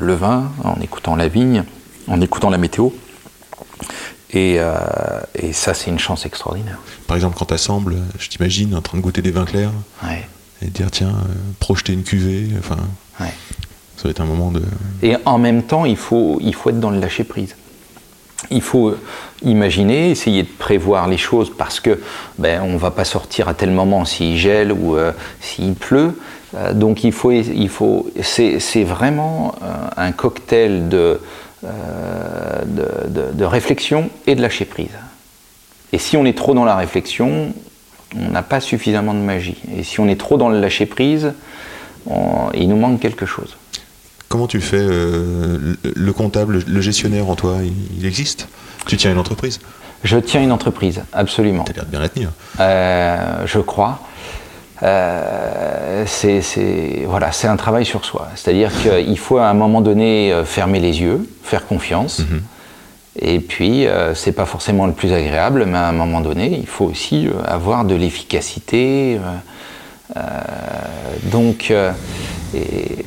[0.01, 1.65] le vin, en écoutant la vigne,
[2.07, 2.91] en écoutant la météo.
[4.33, 4.75] Et, euh,
[5.35, 6.79] et ça, c'est une chance extraordinaire.
[7.07, 9.73] Par exemple, quand t'assembles, je t'imagine en train de goûter des vins clairs
[10.03, 10.27] Ouais,
[10.63, 12.79] et te dire tiens, euh, projeter une cuvée, enfin,
[13.21, 13.33] ouais.
[13.97, 14.63] ça va être un moment de.
[15.03, 17.57] Et en même temps, il faut, il faut être dans le lâcher prise.
[18.51, 19.01] Il faut euh,
[19.43, 22.01] imaginer, essayer de prévoir les choses parce que
[22.39, 26.19] ben, on va pas sortir à tel moment s'il gèle ou euh, s'il pleut.
[26.75, 29.55] Donc il faut, il faut, c'est, c'est vraiment
[29.97, 31.19] un cocktail de,
[31.65, 34.91] euh, de, de- de réflexion et de lâcher prise.
[35.93, 37.53] Et si on est trop dans la réflexion,
[38.17, 39.57] on n'a pas suffisamment de magie.
[39.77, 41.33] Et si on est trop dans le lâcher prise,
[42.07, 43.57] on- il nous manque quelque chose.
[44.29, 48.49] Comment tu fais euh, le, le comptable, le gestionnaire en toi, il, il existe?
[48.87, 49.61] Tu tiens une entreprise?
[50.05, 51.63] Je tiens une entreprise, absolument.
[51.65, 52.31] T'as l'air de bien la tenir.
[52.59, 54.01] Euh, je crois.
[54.83, 58.29] Euh, c'est voilà, c'est un travail sur soi.
[58.35, 62.23] C'est-à-dire qu'il faut à un moment donné euh, fermer les yeux, faire confiance.
[63.21, 66.67] Et puis, euh, c'est pas forcément le plus agréable, mais à un moment donné, il
[66.67, 69.21] faut aussi euh, avoir de l'efficacité.
[70.17, 70.21] euh,
[71.31, 71.73] donc,
[72.55, 73.05] et,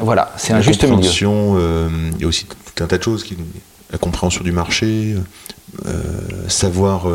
[0.00, 1.08] voilà, c'est un juste milieu.
[2.14, 3.36] il y a aussi tout un tas de choses, qui,
[3.90, 5.14] la compréhension du marché,
[6.48, 7.06] savoir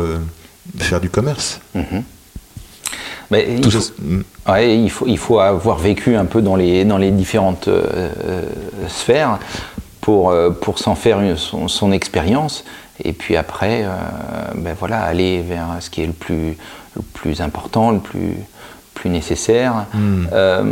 [0.78, 1.60] faire du commerce.
[1.74, 2.02] Mhm.
[3.30, 3.92] Mais il faut-.
[4.50, 8.10] Ouais, il faut, il faut avoir vécu un peu dans les, dans les différentes euh,
[8.26, 8.42] euh,
[8.88, 9.38] sphères
[10.00, 12.64] pour, euh, pour s'en faire une- son, son expérience
[13.04, 13.88] et puis après euh,
[14.54, 16.56] ben voilà, aller vers ce qui est le plus,
[16.96, 18.32] le plus important, le plus,
[18.94, 19.84] plus nécessaire.
[20.32, 20.62] Euh,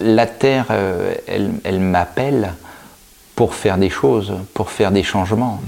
[0.00, 0.66] la Terre,
[1.28, 2.54] elle, elle m'appelle
[3.42, 5.60] pour faire des choses, pour faire des changements.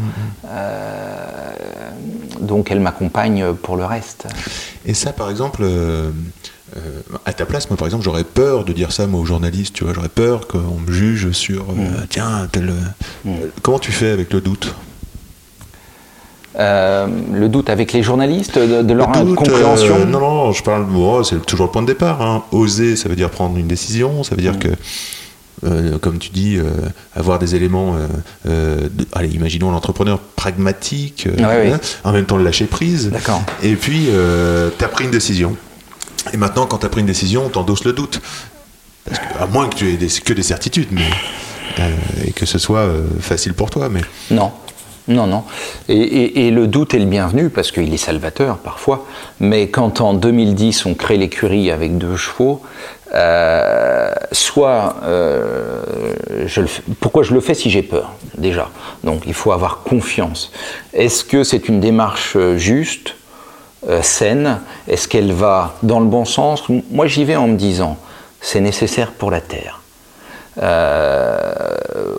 [0.47, 1.51] Euh,
[2.41, 4.29] donc elle m'accompagne pour le reste.
[4.87, 6.11] Et ça, par exemple, euh,
[6.77, 6.81] euh,
[7.27, 9.83] à ta place, moi, par exemple, j'aurais peur de dire ça, moi, aux journalistes, tu
[9.83, 12.07] vois, j'aurais peur qu'on me juge sur, Mm.
[12.09, 12.73] tiens, tel...
[13.27, 13.31] euh,
[13.63, 14.73] Comment tu fais avec le doute?
[16.57, 19.97] Euh, le doute avec les journalistes de, de leur Le doute, compréhension.
[19.97, 20.87] euh, non, non, je parle,
[21.25, 22.23] c'est toujours le point de départ.
[22.23, 22.45] hein.
[22.53, 24.51] Oser, ça veut dire prendre une décision, ça veut Mm.
[24.51, 24.69] dire que,
[25.65, 26.65] euh, comme tu dis, euh,
[27.15, 27.97] avoir des éléments,
[28.47, 31.73] euh, de- allez, imaginons l'entrepreneur pragmatique, Ouais, ouais.
[31.73, 33.11] hein, en même temps le lâcher prise.
[33.11, 33.43] D'accord.
[33.63, 34.09] Et puis,
[34.79, 35.57] tu as pris une décision.
[36.33, 38.21] Et maintenant, quand tu as pris une décision, t'endosses le doute.
[39.05, 41.09] Parce que, à moins que tu aies des- que des certitudes, mais,
[42.27, 42.87] et que ce soit
[43.21, 43.89] facile pour toi.
[43.91, 44.01] Mais
[44.31, 44.51] Non,
[45.09, 45.45] non, non.
[45.91, 49.07] Et, et- et le doute est le bienvenu parce qu'il est salvateur parfois.
[49.41, 52.63] Mais quand en 2010 on crée l'écurie avec deux chevaux,
[53.15, 55.83] euh, soit euh,
[56.47, 58.69] je le fais- pourquoi je le fais si j'ai peur déjà?
[59.05, 60.51] Donc il faut avoir confiance.
[60.93, 63.15] Est-ce que c'est une démarche euh, juste,
[64.03, 64.61] saine?
[64.89, 66.65] Est-ce qu'elle va dans le bon sens?
[66.91, 67.97] Moi j'y vais en me disant
[68.41, 69.81] c'est nécessaire pour la terre.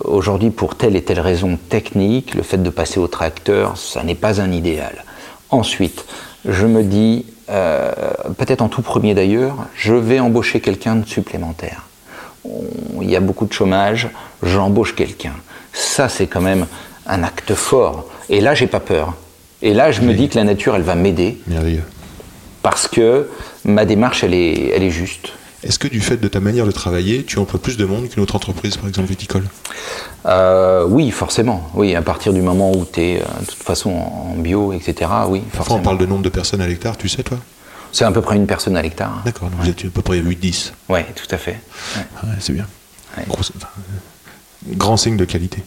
[0.04, 4.16] Aujourd'hui, pour telle et telle raison technique, le fait de passer au tracteur, ça n'est
[4.16, 5.06] pas un idéal.
[5.50, 6.06] Ensuite,
[6.44, 7.92] je me dis, euh,
[8.38, 11.84] peut-être en tout premier d'ailleurs, je vais embaucher quelqu'un de supplémentaire.
[13.02, 14.10] Il y a beaucoup de chômage,
[14.44, 15.34] j'embauche quelqu'un.
[15.74, 16.68] Ça, c'est quand même
[17.08, 18.06] un acte fort.
[18.30, 19.14] Et là, j'ai pas peur.
[19.62, 21.84] Et là, je me dis que la nature, elle va m'aider merveilleux.
[22.62, 23.30] parce que
[23.64, 25.30] ma démarche, elle est, elle est juste.
[25.64, 28.22] Est-ce que du fait de ta manière de travailler, tu emploies plus de monde qu'une
[28.22, 29.44] autre entreprise, par exemple viticole?
[30.26, 31.70] Euh, oui, forcément.
[31.74, 34.94] Oui, à partir du moment où tu es de toute façon en bio, etc.
[35.28, 35.80] Oui, Parfois, forcément.
[35.80, 37.40] on parle de nombre de personnes à l'hectare, tu sais, toi?
[37.92, 39.22] C'est à peu près une personne à l'hectare.
[39.26, 40.72] D'accord, donc vous êtes à peu près 8-10.
[40.90, 41.60] Oui, tout à fait.
[41.96, 42.30] Ouais.
[42.30, 42.68] Ouais, c'est bien.
[43.28, 43.66] Gros, euh,
[44.76, 45.64] grand signe de qualité.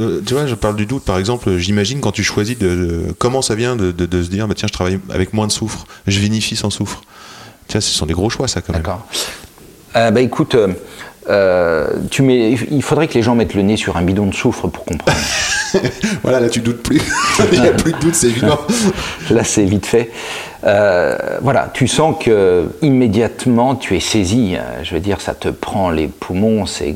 [0.00, 1.04] Euh, tu vois, je parle du doute.
[1.04, 4.28] Par exemple, j'imagine quand tu choisis de, de- comment ça vient de, de- de se
[4.28, 7.02] dire, bah, tiens, je travaille avec moins de soufre, je vinifie sans soufre.
[7.68, 8.82] Tiens, ce sont des gros choix, ça, quand même.
[8.82, 9.06] D'accord.
[9.96, 10.68] Euh, bah écoute, euh,
[11.30, 14.34] euh, tu mets, il faudrait que les gens mettent le nez sur un bidon de
[14.34, 15.18] soufre pour comprendre.
[16.22, 17.02] Voilà, là, tu doutes plus.
[17.52, 18.60] Il n'y a plus de doute, c'est évident.
[19.30, 20.12] Là, c'est vite fait.
[20.62, 24.54] Euh, voilà, tu sens que immédiatement tu es saisi.
[24.54, 26.64] euh, Je veux dire, ça te prend les poumons.
[26.66, 26.94] C'est,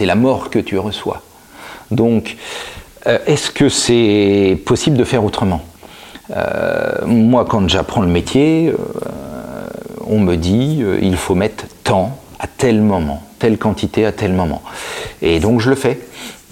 [0.00, 1.22] la mort que tu reçois.
[1.90, 2.36] Donc,
[3.06, 5.62] euh, est-ce que c'est possible de faire autrement?
[6.36, 8.74] Euh, Moi, quand j'apprends le métier,
[10.06, 14.32] on me dit euh, il faut mettre tant à tel moment, telle quantité à tel
[14.32, 14.62] moment.
[15.22, 15.98] Et donc je le fais.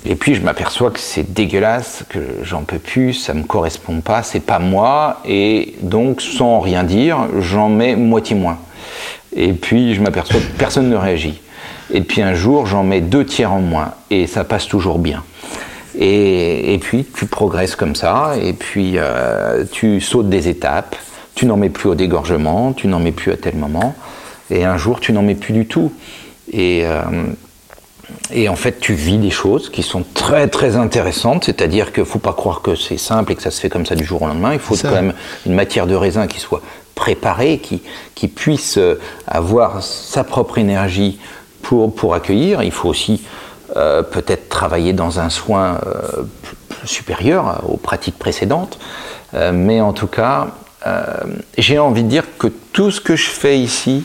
[0.06, 4.22] Et puis je m'aperçois que c'est dégueulasse, que j'en peux plus, ça me correspond pas,
[4.22, 8.58] c'est pas moi, et donc sans rien dire, j'en mets moitié moins.
[9.34, 11.40] Et puis je m'aperçois que personne ne réagit.
[11.90, 15.22] Et puis un jour, j'en mets deux tiers en moins, et ça passe toujours bien.
[15.98, 20.96] Et, puis tu progresses comme ça, et puis euh, tu sautes des étapes,
[21.34, 23.94] tu n'en mets plus au dégorgement, tu n'en mets plus à tel moment,
[24.50, 25.92] et un jour tu n'en mets plus du tout.
[26.52, 27.02] Et, euh,
[28.32, 32.08] et en fait, tu vis des choses qui sont très très intéressantes, c'est-à-dire qu'il ne
[32.08, 34.22] faut pas croire que c'est simple et que ça se fait comme ça du jour
[34.22, 34.52] au lendemain.
[34.52, 34.88] Il faut ça.
[34.88, 35.14] quand même
[35.46, 36.62] une matière de raisin qui soit
[36.94, 37.82] préparée, qui,
[38.14, 41.18] qui puisse euh, avoir sa propre énergie
[41.62, 42.62] pour, pour accueillir.
[42.62, 43.22] Il faut aussi
[43.76, 46.22] euh, peut-être travailler dans un soin euh,
[46.84, 48.78] supérieur aux pratiques précédentes.
[49.32, 50.48] Euh, mais en tout cas,
[51.58, 54.04] j'ai envie de dire que tout ce que je fais ici,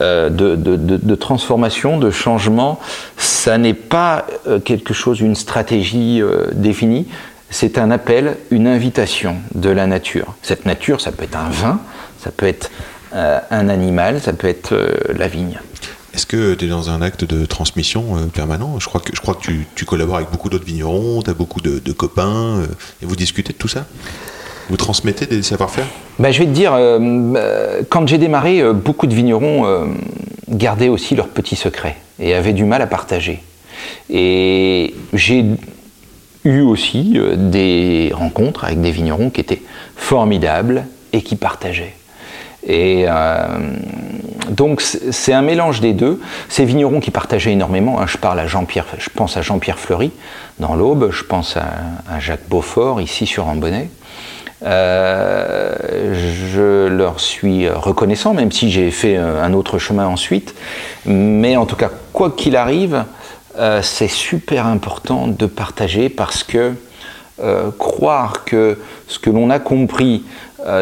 [0.00, 2.80] euh, de, transformation, de changement,
[3.16, 7.06] ça n'est pas euh, quelque chose, une stratégie euh, définie,
[7.50, 10.34] c'est un appel, une invitation de la nature.
[10.42, 11.80] Cette nature, ça peut être un vin,
[12.18, 12.70] ça peut être
[13.14, 15.58] euh, un animal, ça peut être euh, la vigne.
[16.14, 18.78] Est-ce que tu es dans un acte de transmission euh, permanent?
[18.78, 21.60] Je crois, que, je crois que tu, collabores avec beaucoup d'autres vignerons, tu as beaucoup
[21.60, 22.66] de, copains, euh,
[23.02, 23.86] et vous discutez de tout ça?
[24.70, 25.86] Vous transmettez des savoir-faire
[26.18, 26.98] Ben, je vais te dire, euh,
[27.36, 29.64] euh, quand j'ai démarré, euh, beaucoup de vignerons
[30.48, 33.42] gardaient aussi leurs petits secrets et avaient du mal à partager.
[34.10, 35.44] Et j'ai
[36.44, 39.62] eu aussi des rencontres avec des vignerons qui étaient
[39.96, 41.94] formidables et qui partageaient.
[42.66, 43.06] Et
[44.50, 46.20] donc c'est un mélange des deux.
[46.48, 50.12] Ces vignerons qui partageaient énormément, hein, je parle à Jean-Pierre, je pense à Jean-Pierre Fleury
[50.58, 51.64] dans l'Aube, je pense à,
[52.10, 53.88] à Jacques Beaufort ici sur Ambonnet.
[54.64, 55.74] Euh,
[56.14, 60.54] je leur suis reconnaissant, même si j'ai fait un autre chemin ensuite.
[61.04, 63.04] Mais en tout cas, quoi qu'il arrive,
[63.58, 66.72] euh, c'est super important de partager parce que
[67.42, 70.22] euh, croire que ce que l'on a compris,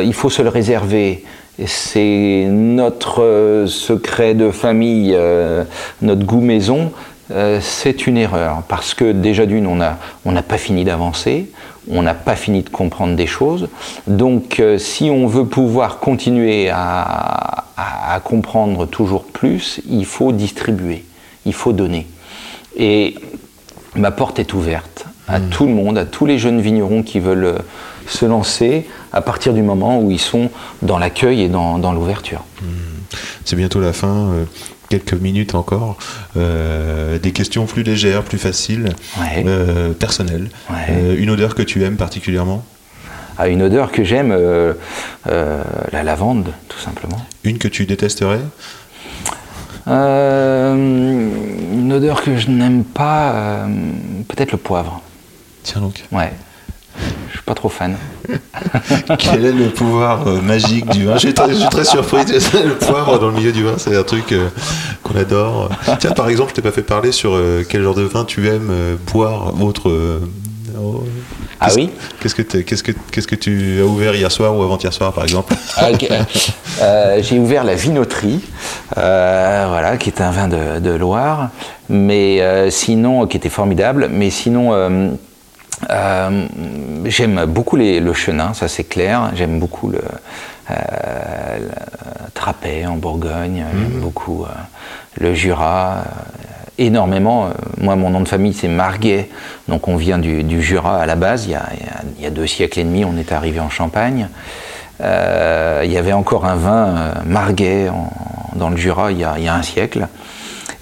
[0.03, 1.25] il faut se le réserver,
[1.67, 5.19] c'est notre secret de famille,
[6.03, 6.93] notre goût maison,
[7.61, 8.63] c'est une erreur.
[8.69, 9.77] Parce que déjà d'une, on
[10.33, 11.51] n'a pas fini d'avancer,
[11.89, 13.69] on n'a pas fini de comprendre des choses.
[14.07, 20.33] Donc euh, si on veut pouvoir continuer à, à- à comprendre toujours plus, il faut
[20.33, 21.05] distribuer,
[21.47, 22.07] il faut donner.
[22.77, 23.15] Et
[23.97, 27.45] ma porte est ouverte à tout le monde, à tous les jeunes vignerons qui veulent
[27.45, 27.59] euh,
[28.07, 30.51] se lancer à partir du moment où ils sont
[30.83, 32.45] dans l'accueil et dans, dans l'ouverture.
[33.45, 34.45] C'est bientôt la fin, euh,
[34.91, 35.97] quelques minutes encore.
[36.37, 39.43] Euh, des questions plus légères, plus faciles, Ouais.
[39.47, 40.51] euh, personnelles.
[40.69, 40.77] Ouais.
[40.91, 42.63] Euh, une odeur que tu aimes particulièrement?
[43.39, 44.37] À une odeur que j'aime,
[45.25, 47.17] la lavande, tout simplement.
[47.45, 48.41] Une que tu détesterais?
[49.87, 53.67] Une odeur que je n'aime pas,
[54.29, 55.01] peut-être le poivre.
[55.63, 56.05] Tiens donc.
[56.13, 56.33] Ouais.
[57.29, 57.97] Je suis pas trop fan.
[59.19, 61.15] Quel est le pouvoir euh, magique du vin?
[61.15, 62.19] Je suis, très, je suis très surpris.
[62.27, 64.49] Le poivre dans le milieu du vin, c'est un truc euh,
[65.03, 65.71] qu'on adore.
[65.99, 68.49] Tiens, par exemple, je t'ai pas fait parler sur euh, quel genre de vin tu
[68.49, 69.89] aimes euh, boire, autre.
[69.89, 70.19] euh,
[70.79, 71.05] oh,
[71.61, 71.91] Ah qu'est-ce- oui?
[72.21, 75.13] Qu'est-ce que, t'es- qu'est-ce, que, qu'est-ce que tu as ouvert hier soir ou avant-hier soir,
[75.13, 75.55] par exemple?
[75.77, 75.89] Ah.
[76.83, 78.41] Euh, j'ai ouvert la vinoterie,
[78.99, 81.51] euh, voilà, qui est un vin de, de Loire,
[81.89, 84.73] mais euh, sinon, qui était formidable, mais sinon,
[85.89, 86.47] euh,
[87.07, 90.01] j'aime beaucoup les- le chenin, ça c'est clair, j'aime beaucoup le,
[90.71, 90.75] euh,
[91.59, 92.31] le
[92.87, 94.49] en Bourgogne, j'aime beaucoup euh,
[95.21, 96.03] le Jura, euh,
[96.79, 97.49] énormément.
[97.79, 99.29] Moi, mon nom de famille, c'est Marguet,
[99.69, 101.45] donc on vient du, du Jura à la base.
[101.47, 101.65] Il y, a,
[102.19, 104.29] il y deux siècles et demi, on est arrivé en Champagne.
[105.03, 108.11] Il y avait encore un vin Marguet en-
[108.57, 110.07] dans le Jura il y a, il y a un siècle.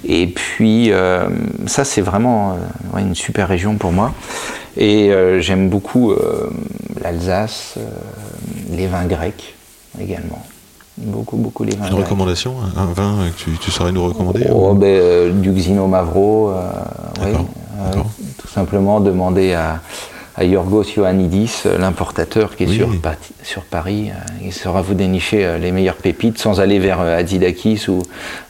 [0.04, 1.28] Et puis, euh,
[1.66, 4.12] ça, c'est vraiment euh, une super région pour moi.
[4.76, 6.12] Et euh, j'aime beaucoup
[7.02, 7.74] l'Alsace,
[8.70, 9.54] les vins grecs
[10.00, 10.44] également.
[10.96, 12.04] Beaucoup, beaucoup les vins Une grecs.
[12.06, 16.52] recommandation Un vin que tu, tu saurais nous recommander Oh, ou- ben, du Xino Mavro,
[17.24, 17.32] oui,
[18.38, 19.80] tout Simplement demander à,
[20.38, 22.76] à Yorgos Ioannidis, l'importateur qui est Oui.
[22.76, 22.88] sur,
[23.42, 24.10] sur Paris.
[24.10, 28.02] euh, Il saura vous dénicher euh, les meilleures pépites sans aller vers euh, Adzidakis ou.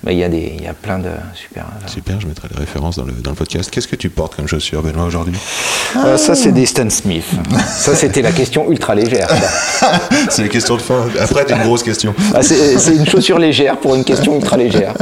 [0.05, 1.65] Mais il y, a des- il y a plein de super.
[1.87, 3.71] Super, je mettrai les références dans le, dans le podcast.
[3.71, 5.35] Qu'est-ce que tu portes comme chaussures, Benoît, aujourd'hui?
[5.97, 7.25] Euh, ça, c'est des Stan Smith.
[7.67, 9.29] ça, c'était la question ultra légère.
[10.31, 11.07] C'est les questions de fin.
[11.21, 12.15] Après, t'as une grosse question.
[12.35, 14.95] Ah, c'est c'est une chaussure légère pour une question ultra légère.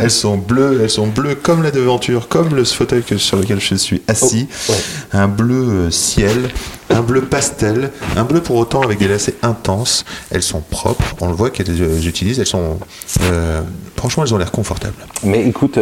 [0.00, 3.60] Elles sont bleues, elles sont bleues comme la devanture, comme le fauteuil que- sur lequel
[3.60, 4.48] je suis assis.
[4.68, 4.78] Oh, ouais.
[5.12, 5.90] Un bleu euh,
[6.22, 6.50] ciel,
[6.90, 10.04] un bleu pastel, un bleu pour autant avec des lacets intenses.
[10.30, 12.78] Elles sont propres, on le voit qu'elles euh, j'utilise, elles sont.
[13.22, 13.60] euh,
[13.96, 14.94] franchement, elles ont l'air confortables.
[15.24, 15.78] Mais écoute,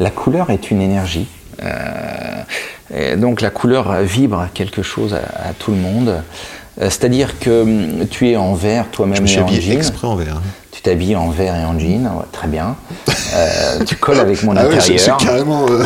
[0.00, 1.28] la couleur est une énergie.
[1.62, 6.08] Euh, donc la couleur vibre quelque chose à, à tout le monde.
[6.80, 9.60] Euh, C'est-à-dire que hum, tu es en vert Je toi-même me suis et en habillé
[9.62, 9.76] jean.
[9.78, 10.36] exprès en vert.
[10.36, 10.42] hein.
[10.72, 12.76] Tu t'habilles en vert et en jean, ouais, très bien.
[13.34, 15.16] Euh, tu colles avec mon Ah ouais, je- je suis intérieur.
[15.18, 15.64] carrément.
[15.70, 15.84] euh,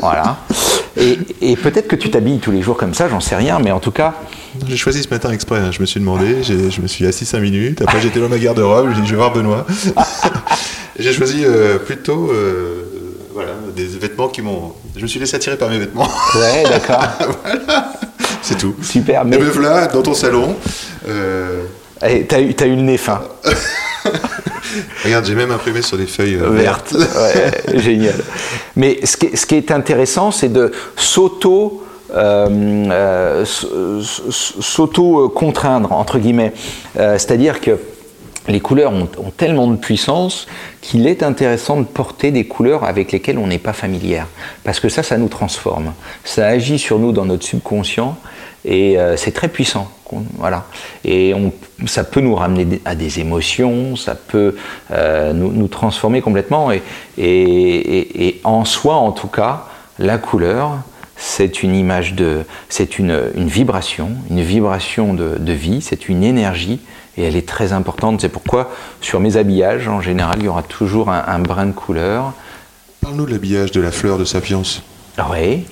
[0.00, 0.36] Voilà.
[0.96, 3.70] Et, et peut-être que tu t'habilles tous les jours comme ça, j'en sais rien, mais
[3.70, 4.14] en tout cas,
[4.68, 5.70] J'ai choisi ce matin exprès, hein.
[5.72, 8.90] je me suis demandé, je me suis assis 5 minutes, après j'étais dans ma garde-robe,
[8.94, 9.66] j'ai dit je vais voir Benoît.
[10.98, 12.84] Et j'ai choisi euh, plutôt euh,
[13.32, 14.74] voilà, des vêtements qui m'ont...
[14.94, 17.02] Je me suis laissé attirer par mes vêtements, ouais, d'accord.
[18.42, 18.74] c'est tout.
[18.82, 20.54] Super, Mais mais me voilà dans ton salon.
[21.08, 21.62] Euh,
[22.06, 23.22] Eh, t'as eu, t'as eu le nez fin.
[25.04, 26.92] regarde, j'ai même imprimé sur des feuilles euh, verte.
[26.96, 28.14] Ouais, génial.
[28.76, 31.82] Mais ce qui, est- ce qui est intéressant, c'est de s'auto.
[32.14, 32.46] euh,
[32.90, 33.44] euh,
[34.60, 36.52] s'auto-contraindre, entre guillemets.
[36.94, 37.78] C'est-à-dire que
[38.48, 40.46] les couleurs ont, ont tellement de puissance
[40.80, 44.26] qu'il est intéressant de porter des couleurs avec lesquelles on n'est pas familière.
[44.64, 45.92] Parce que ça, ça nous transforme.
[46.24, 48.18] Ça agit sur nous dans notre subconscient
[48.64, 49.90] et euh, c'est très puissant.
[50.36, 50.66] Voilà.
[51.04, 51.52] Et on,
[51.86, 54.56] ça peut nous ramener à des émotions, ça peut
[54.90, 56.70] euh, nous, nous transformer complètement.
[56.72, 56.82] Et,
[57.18, 59.66] et- et- et en soi, en tout cas,
[59.98, 60.78] la couleur,
[61.16, 66.24] c'est une image de, c'est une, une vibration, une vibration de, de vie, c'est une
[66.24, 66.80] énergie
[67.16, 68.20] et elle est très importante.
[68.22, 71.72] C'est pourquoi sur mes habillages, en général, il y aura toujours un, un brin de
[71.72, 72.32] couleur.
[73.00, 74.62] Parle-nous de l'habillage de la fleur de Sapiens,
[75.30, 75.64] Oui,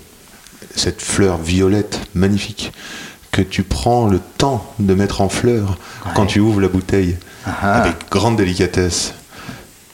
[0.76, 2.72] cette fleur violette magnifique
[3.30, 5.78] que tu prends le temps de mettre en fleur
[6.14, 7.16] quand tu ouvres la bouteille
[7.46, 7.80] Ah.
[7.82, 9.14] avec grande délicatesse.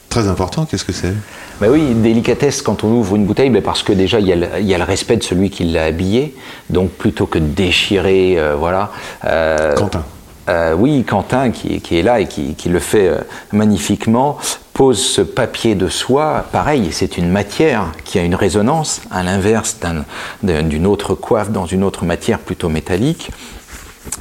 [0.08, 1.12] Très important, qu'est-ce que c'est?
[1.60, 4.36] Ben oui, délicatesse quand on ouvre une bouteille, ben parce que déjà il y, a
[4.36, 6.34] le, il y a le respect de celui qui l'a habillé.
[6.70, 8.90] Donc plutôt que de déchirer, euh, voilà.
[9.24, 10.04] euh, Quentin.
[10.48, 13.10] euh, oui, Quentin qui, qui est là et qui, qui le fait
[13.52, 14.38] magnifiquement,
[14.76, 16.44] pose ce papier de soie.
[16.52, 20.04] Pareil, c'est une matière qui a une résonance, à l'inverse d'un-
[20.42, 23.30] d'un- d'une autre coiffe dans une autre matière plutôt métallique.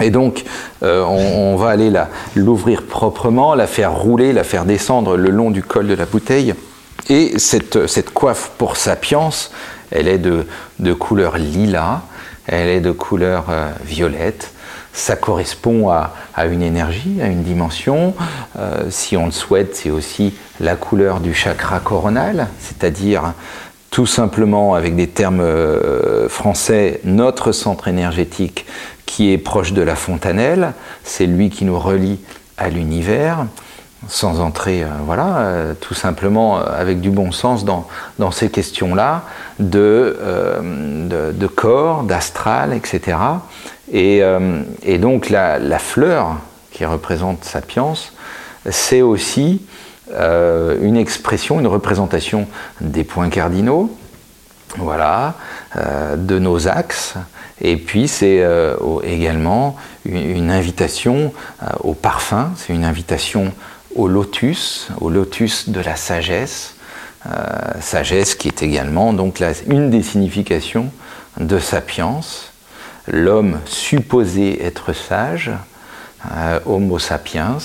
[0.01, 0.45] Et donc,
[0.81, 1.91] euh, on, va aller
[2.35, 6.55] l'ouvrir proprement, la faire rouler, la faire descendre le long du col de la bouteille.
[7.09, 9.29] Et cette, coiffe pour Sapiens,
[9.91, 10.45] elle est de,
[10.79, 11.99] de couleur lilas,
[12.47, 14.53] elle est de couleur euh, violette.
[14.95, 16.13] Ça correspond à,
[16.45, 18.15] une énergie, à une dimension.
[18.57, 23.33] Euh, si on le souhaite, c'est aussi la couleur du chakra coronal, c'est-à-dire
[23.91, 28.65] tout simplement avec des termes euh, français, notre centre énergétique
[29.05, 30.71] qui est proche de la fontanelle,
[31.03, 32.21] c'est lui qui nous relie
[32.57, 33.47] à l'univers,
[34.07, 37.85] sans entrer, euh, voilà, tout simplement avec du bon sens dans,
[38.31, 39.23] ces questions-là
[39.59, 40.17] de,
[41.33, 43.17] de corps, d'astral, etc.
[43.91, 46.37] Et, euh, et donc la, fleur
[46.71, 47.93] qui représente Sapiens,
[48.69, 49.61] c'est aussi
[50.11, 52.47] euh, une expression, une représentation
[52.81, 53.95] des points cardinaux,
[54.77, 55.35] voilà,
[55.75, 57.15] euh, de nos axes.
[57.61, 58.43] Et puis c'est
[59.03, 61.31] également une, invitation
[61.79, 63.53] au parfum, c'est une invitation
[63.95, 66.75] au lotus, au lotus de la sagesse,
[67.79, 70.91] sagesse qui est également donc une des significations
[71.39, 72.19] de sapiens,
[73.07, 75.51] l'homme supposé être sage,
[76.31, 77.57] euh, Homo sapiens.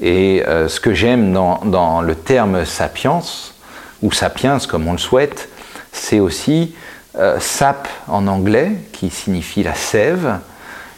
[0.00, 3.20] Et euh, ce que j'aime dans, le terme sapiens,
[4.02, 5.48] ou sapiens comme on le souhaite,
[5.92, 6.74] c'est aussi
[7.18, 10.38] euh, sap en anglais, qui signifie la sève,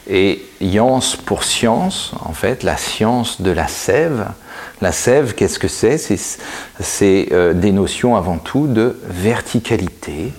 [0.08, 4.26] et yans pour science, en fait, la science de la sève.
[4.80, 5.96] La sève, qu'est-ce que c'est?
[5.96, 10.32] C'est des notions avant tout de verticalité,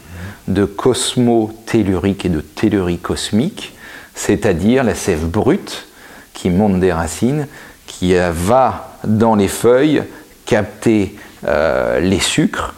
[0.47, 3.73] de cosmotellurique et de tellurie cosmique,
[4.15, 5.87] c'est-à-dire la sève brute
[6.33, 7.47] qui monte des racines,
[7.87, 10.03] qui euh, va dans les feuilles
[10.45, 11.15] capter
[11.47, 12.73] euh, les sucres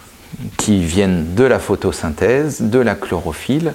[0.57, 3.73] qui viennent de la photosynthèse, de la chlorophylle,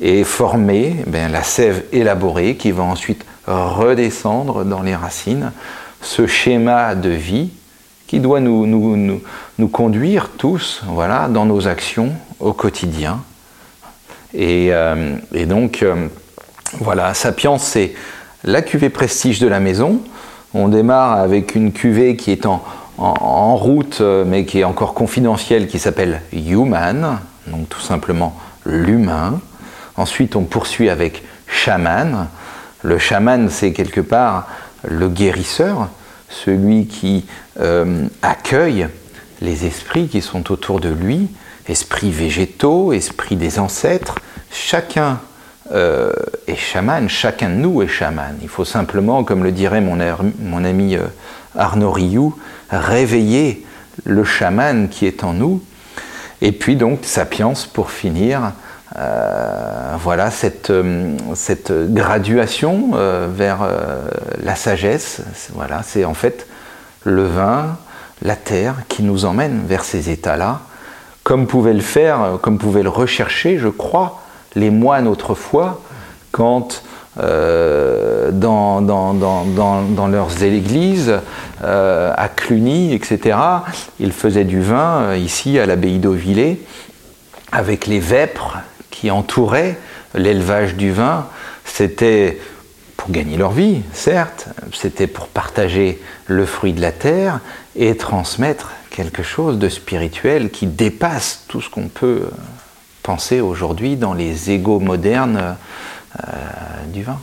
[0.00, 5.52] et former ben, la sève élaborée qui va ensuite redescendre dans les racines.
[6.00, 7.50] Ce schéma de vie
[8.08, 12.12] qui doit nous, nous conduire tous voilà, dans nos actions
[12.42, 13.20] au quotidien.
[14.34, 15.16] Et, euh,
[15.46, 16.08] donc, euh,
[16.80, 17.94] voilà, Sapiens, c'est
[18.44, 20.00] la cuvée prestige de la maison.
[20.54, 22.62] On démarre avec une cuvée qui est en,
[22.98, 28.36] en- route, euh, mais qui est encore confidentielle, qui s'appelle Human, donc tout simplement
[28.66, 29.40] l'humain.
[29.96, 32.26] Ensuite, on poursuit avec Shaman.
[32.82, 34.48] Le chaman, c'est quelque part
[34.88, 35.88] le guérisseur,
[36.28, 37.24] celui qui
[38.22, 38.88] accueille
[39.40, 41.28] les esprits qui sont autour de lui,
[41.68, 44.16] esprits végétaux, esprits des ancêtres.
[44.50, 45.20] Chacun
[45.72, 46.12] euh,
[46.46, 48.36] est chaman, chacun de nous est chaman.
[48.42, 50.00] Il faut simplement, comme le dirait mon,
[50.64, 51.02] ami euh,
[51.56, 52.36] Arnaud Rioux,
[52.70, 53.64] réveiller
[54.04, 55.62] le chaman qui est en nous.
[56.40, 58.52] Et puis donc, sapiens pour finir,
[58.98, 60.72] euh, voilà cette,
[61.34, 62.90] cette graduation
[63.28, 63.60] vers
[64.42, 65.22] la sagesse.
[65.54, 66.46] Voilà, c'est en fait
[67.04, 67.78] le vin,
[68.22, 70.62] la terre qui nous emmène vers ces états-là,
[71.32, 74.20] comme pouvaient le faire, euh, comme pouvaient le rechercher, je crois,
[74.54, 75.80] les moines autrefois,
[76.30, 76.82] quand
[77.18, 78.82] euh, dans,
[80.12, 81.14] leurs églises,
[81.64, 83.38] euh, à Cluny, etc.,
[83.98, 86.60] ils faisaient du vin, ici à l'abbaye d'Auvillers,
[87.50, 88.58] avec les vêpres
[88.90, 89.78] qui entouraient
[90.14, 91.24] l'élevage du vin.
[91.64, 92.42] C'était
[92.98, 97.40] pour gagner leur vie, certes, c'était pour partager le fruit de la terre
[97.74, 102.30] et transmettre quelque chose de spirituel qui dépasse tout ce qu'on peut euh,
[103.02, 105.56] penser aujourd'hui dans les égaux modernes
[106.20, 106.32] euh,
[106.92, 107.20] du vin.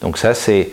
[0.00, 0.70] Donc ça, c'est,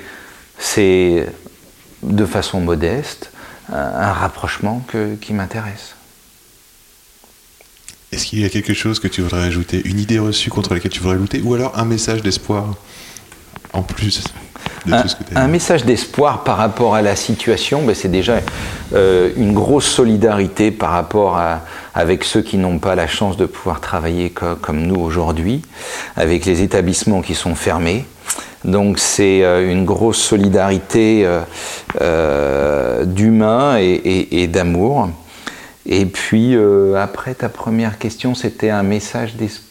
[2.04, 3.32] de façon modeste
[3.72, 4.86] un, un rapprochement
[5.20, 5.96] qui m'intéresse.
[8.12, 10.92] Est-ce qu'il y a quelque chose que tu voudrais ajouter Une idée reçue contre laquelle
[10.92, 12.76] tu voudrais lutter Ou alors un message d'espoir
[13.74, 14.24] en plus?
[14.86, 17.16] De un, tout ce que tu as un dit message d'espoir par rapport à la
[17.16, 18.40] situation, ben, c'est déjà
[18.94, 21.62] euh, une grosse solidarité par rapport à,
[21.96, 25.62] avec ceux qui n'ont pas la chance de pouvoir travailler co- comme nous aujourd'hui,
[26.16, 28.06] avec les établissements qui sont fermés.
[28.66, 31.42] Donc c'est euh, une grosse solidarité euh,
[32.02, 35.10] euh, d'humain et, et- et d'amour.
[35.90, 36.54] Et puis
[36.98, 39.67] après ta première question, c'était un message d'espoir.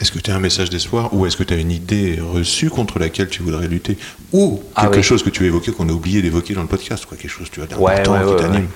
[0.00, 2.68] Est-ce que tu as un message d'espoir ou est-ce que tu as une idée reçue
[2.70, 3.96] contre laquelle tu voudrais lutter
[4.32, 5.02] Ou Ah quelque oui.
[5.02, 7.48] chose que tu as évoqué qu'on a oublié d'évoquer dans le podcast, quoi, quelque chose
[7.50, 8.66] tu as Ouais, d'important ouais, qui t'anime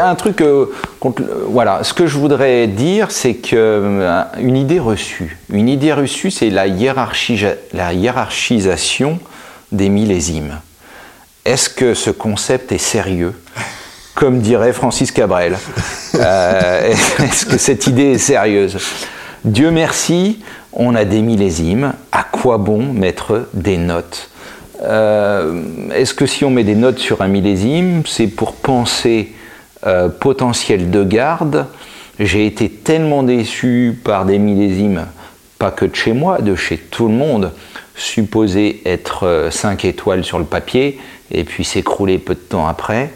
[0.00, 0.66] un truc, euh,
[1.00, 5.68] contre- euh, voilà, ce que je voudrais dire, c'est que euh, une idée reçue, une
[5.68, 9.18] idée reçue, c'est la hiérarchisation
[9.72, 10.60] des millésimes.
[11.44, 13.34] Est-ce que ce concept est sérieux?
[14.14, 15.56] Comme dirait Francis Cabrel.
[16.16, 18.78] Euh, Est-ce que cette idée est sérieuse?
[19.44, 20.38] Dieu merci,
[20.72, 21.92] on a des millésimes.
[22.12, 24.30] À quoi bon mettre des notes?
[24.82, 29.34] Euh, Est-ce que si on met des notes sur un millésime, c'est pour penser
[29.86, 31.66] euh, potentiel de garde?
[32.18, 35.04] J'ai été tellement déçu par des millésimes,
[35.58, 37.52] pas que de chez moi, de chez tout le monde,
[37.96, 40.98] supposés être 5 étoiles sur le papier,
[41.30, 43.12] et puis s'écrouler peu de temps après.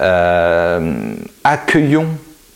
[0.00, 2.10] Euh, accueillons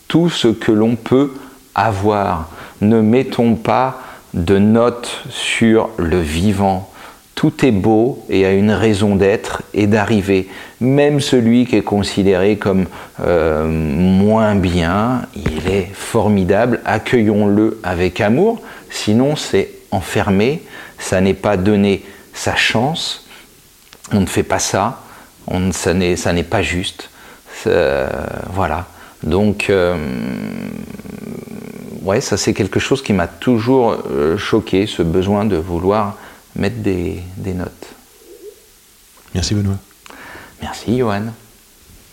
[0.07, 1.33] tout ce que l'on peut
[1.75, 2.49] avoir.
[2.81, 4.01] Ne mettons pas
[4.35, 6.91] de notes sur le vivant.
[7.35, 10.49] Tout est beau et a une raison d'être et d'arriver.
[10.81, 12.87] Même celui qui est considéré comme
[13.21, 16.81] euh, moins bien, il est formidable.
[16.85, 18.61] Accueillons-le avec amour.
[18.91, 20.63] Sinon, c'est enfermé.
[20.99, 22.05] Ça n'est pas donner
[22.35, 23.27] sa chance.
[24.13, 25.03] On ne fait pas ça.
[25.73, 27.09] Ça n'est pas juste.
[27.63, 28.09] Ça-
[28.53, 28.87] voilà.
[29.23, 29.97] Donc, euh,
[32.09, 36.17] ouais, ça c'est quelque chose qui m'a toujours euh, choqué, ce besoin de vouloir
[36.57, 37.89] mettre des, des notes.
[39.35, 39.77] Merci Benoît.
[40.63, 41.27] Merci Johan.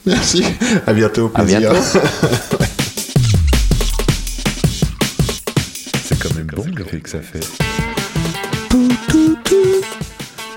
[0.05, 0.43] Merci.
[0.85, 1.31] À bientôt.
[1.33, 1.71] À plaisir.
[1.71, 1.81] bientôt.
[6.03, 7.47] C'est quand même bon l'effet que ça fait.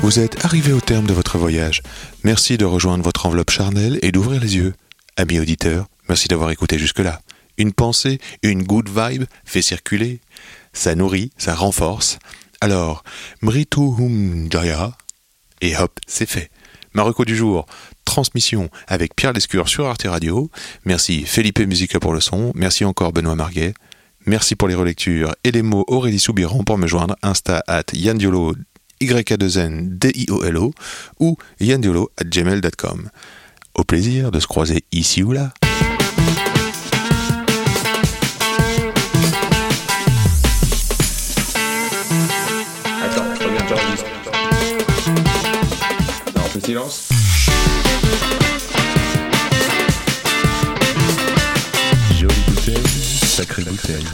[0.00, 1.82] Vous êtes arrivé au terme de votre voyage.
[2.24, 4.74] Merci de rejoindre votre enveloppe charnelle et d'ouvrir les yeux.
[5.16, 7.20] Amis auditeurs, merci d'avoir écouté jusque-là.
[7.58, 10.20] Une pensée, une good vibe fait circuler.
[10.72, 12.18] Ça nourrit, ça renforce.
[12.60, 13.04] Alors,
[13.42, 14.96] Mritu Hum Jaya,
[15.60, 16.50] et hop, c'est fait.
[16.94, 17.66] Marocco du jour,
[18.04, 20.50] transmission avec Pierre Lescure sur Arte Radio.
[20.84, 22.52] Merci Felipe Musica pour le son.
[22.54, 23.74] Merci encore Benoît Marguet.
[24.26, 28.54] Merci pour les relectures et les mots Aurélie Soubiran pour me joindre Insta at yandiolo
[29.00, 30.72] y-a-2-n d-i-o-l-o
[31.20, 33.10] ou yandiolo at gmail.com.
[33.74, 35.52] Au plaisir de se croiser ici ou là.
[46.60, 47.08] Fait silence
[52.18, 52.82] Jolie bouteille,
[53.22, 54.04] sacrée bouteille.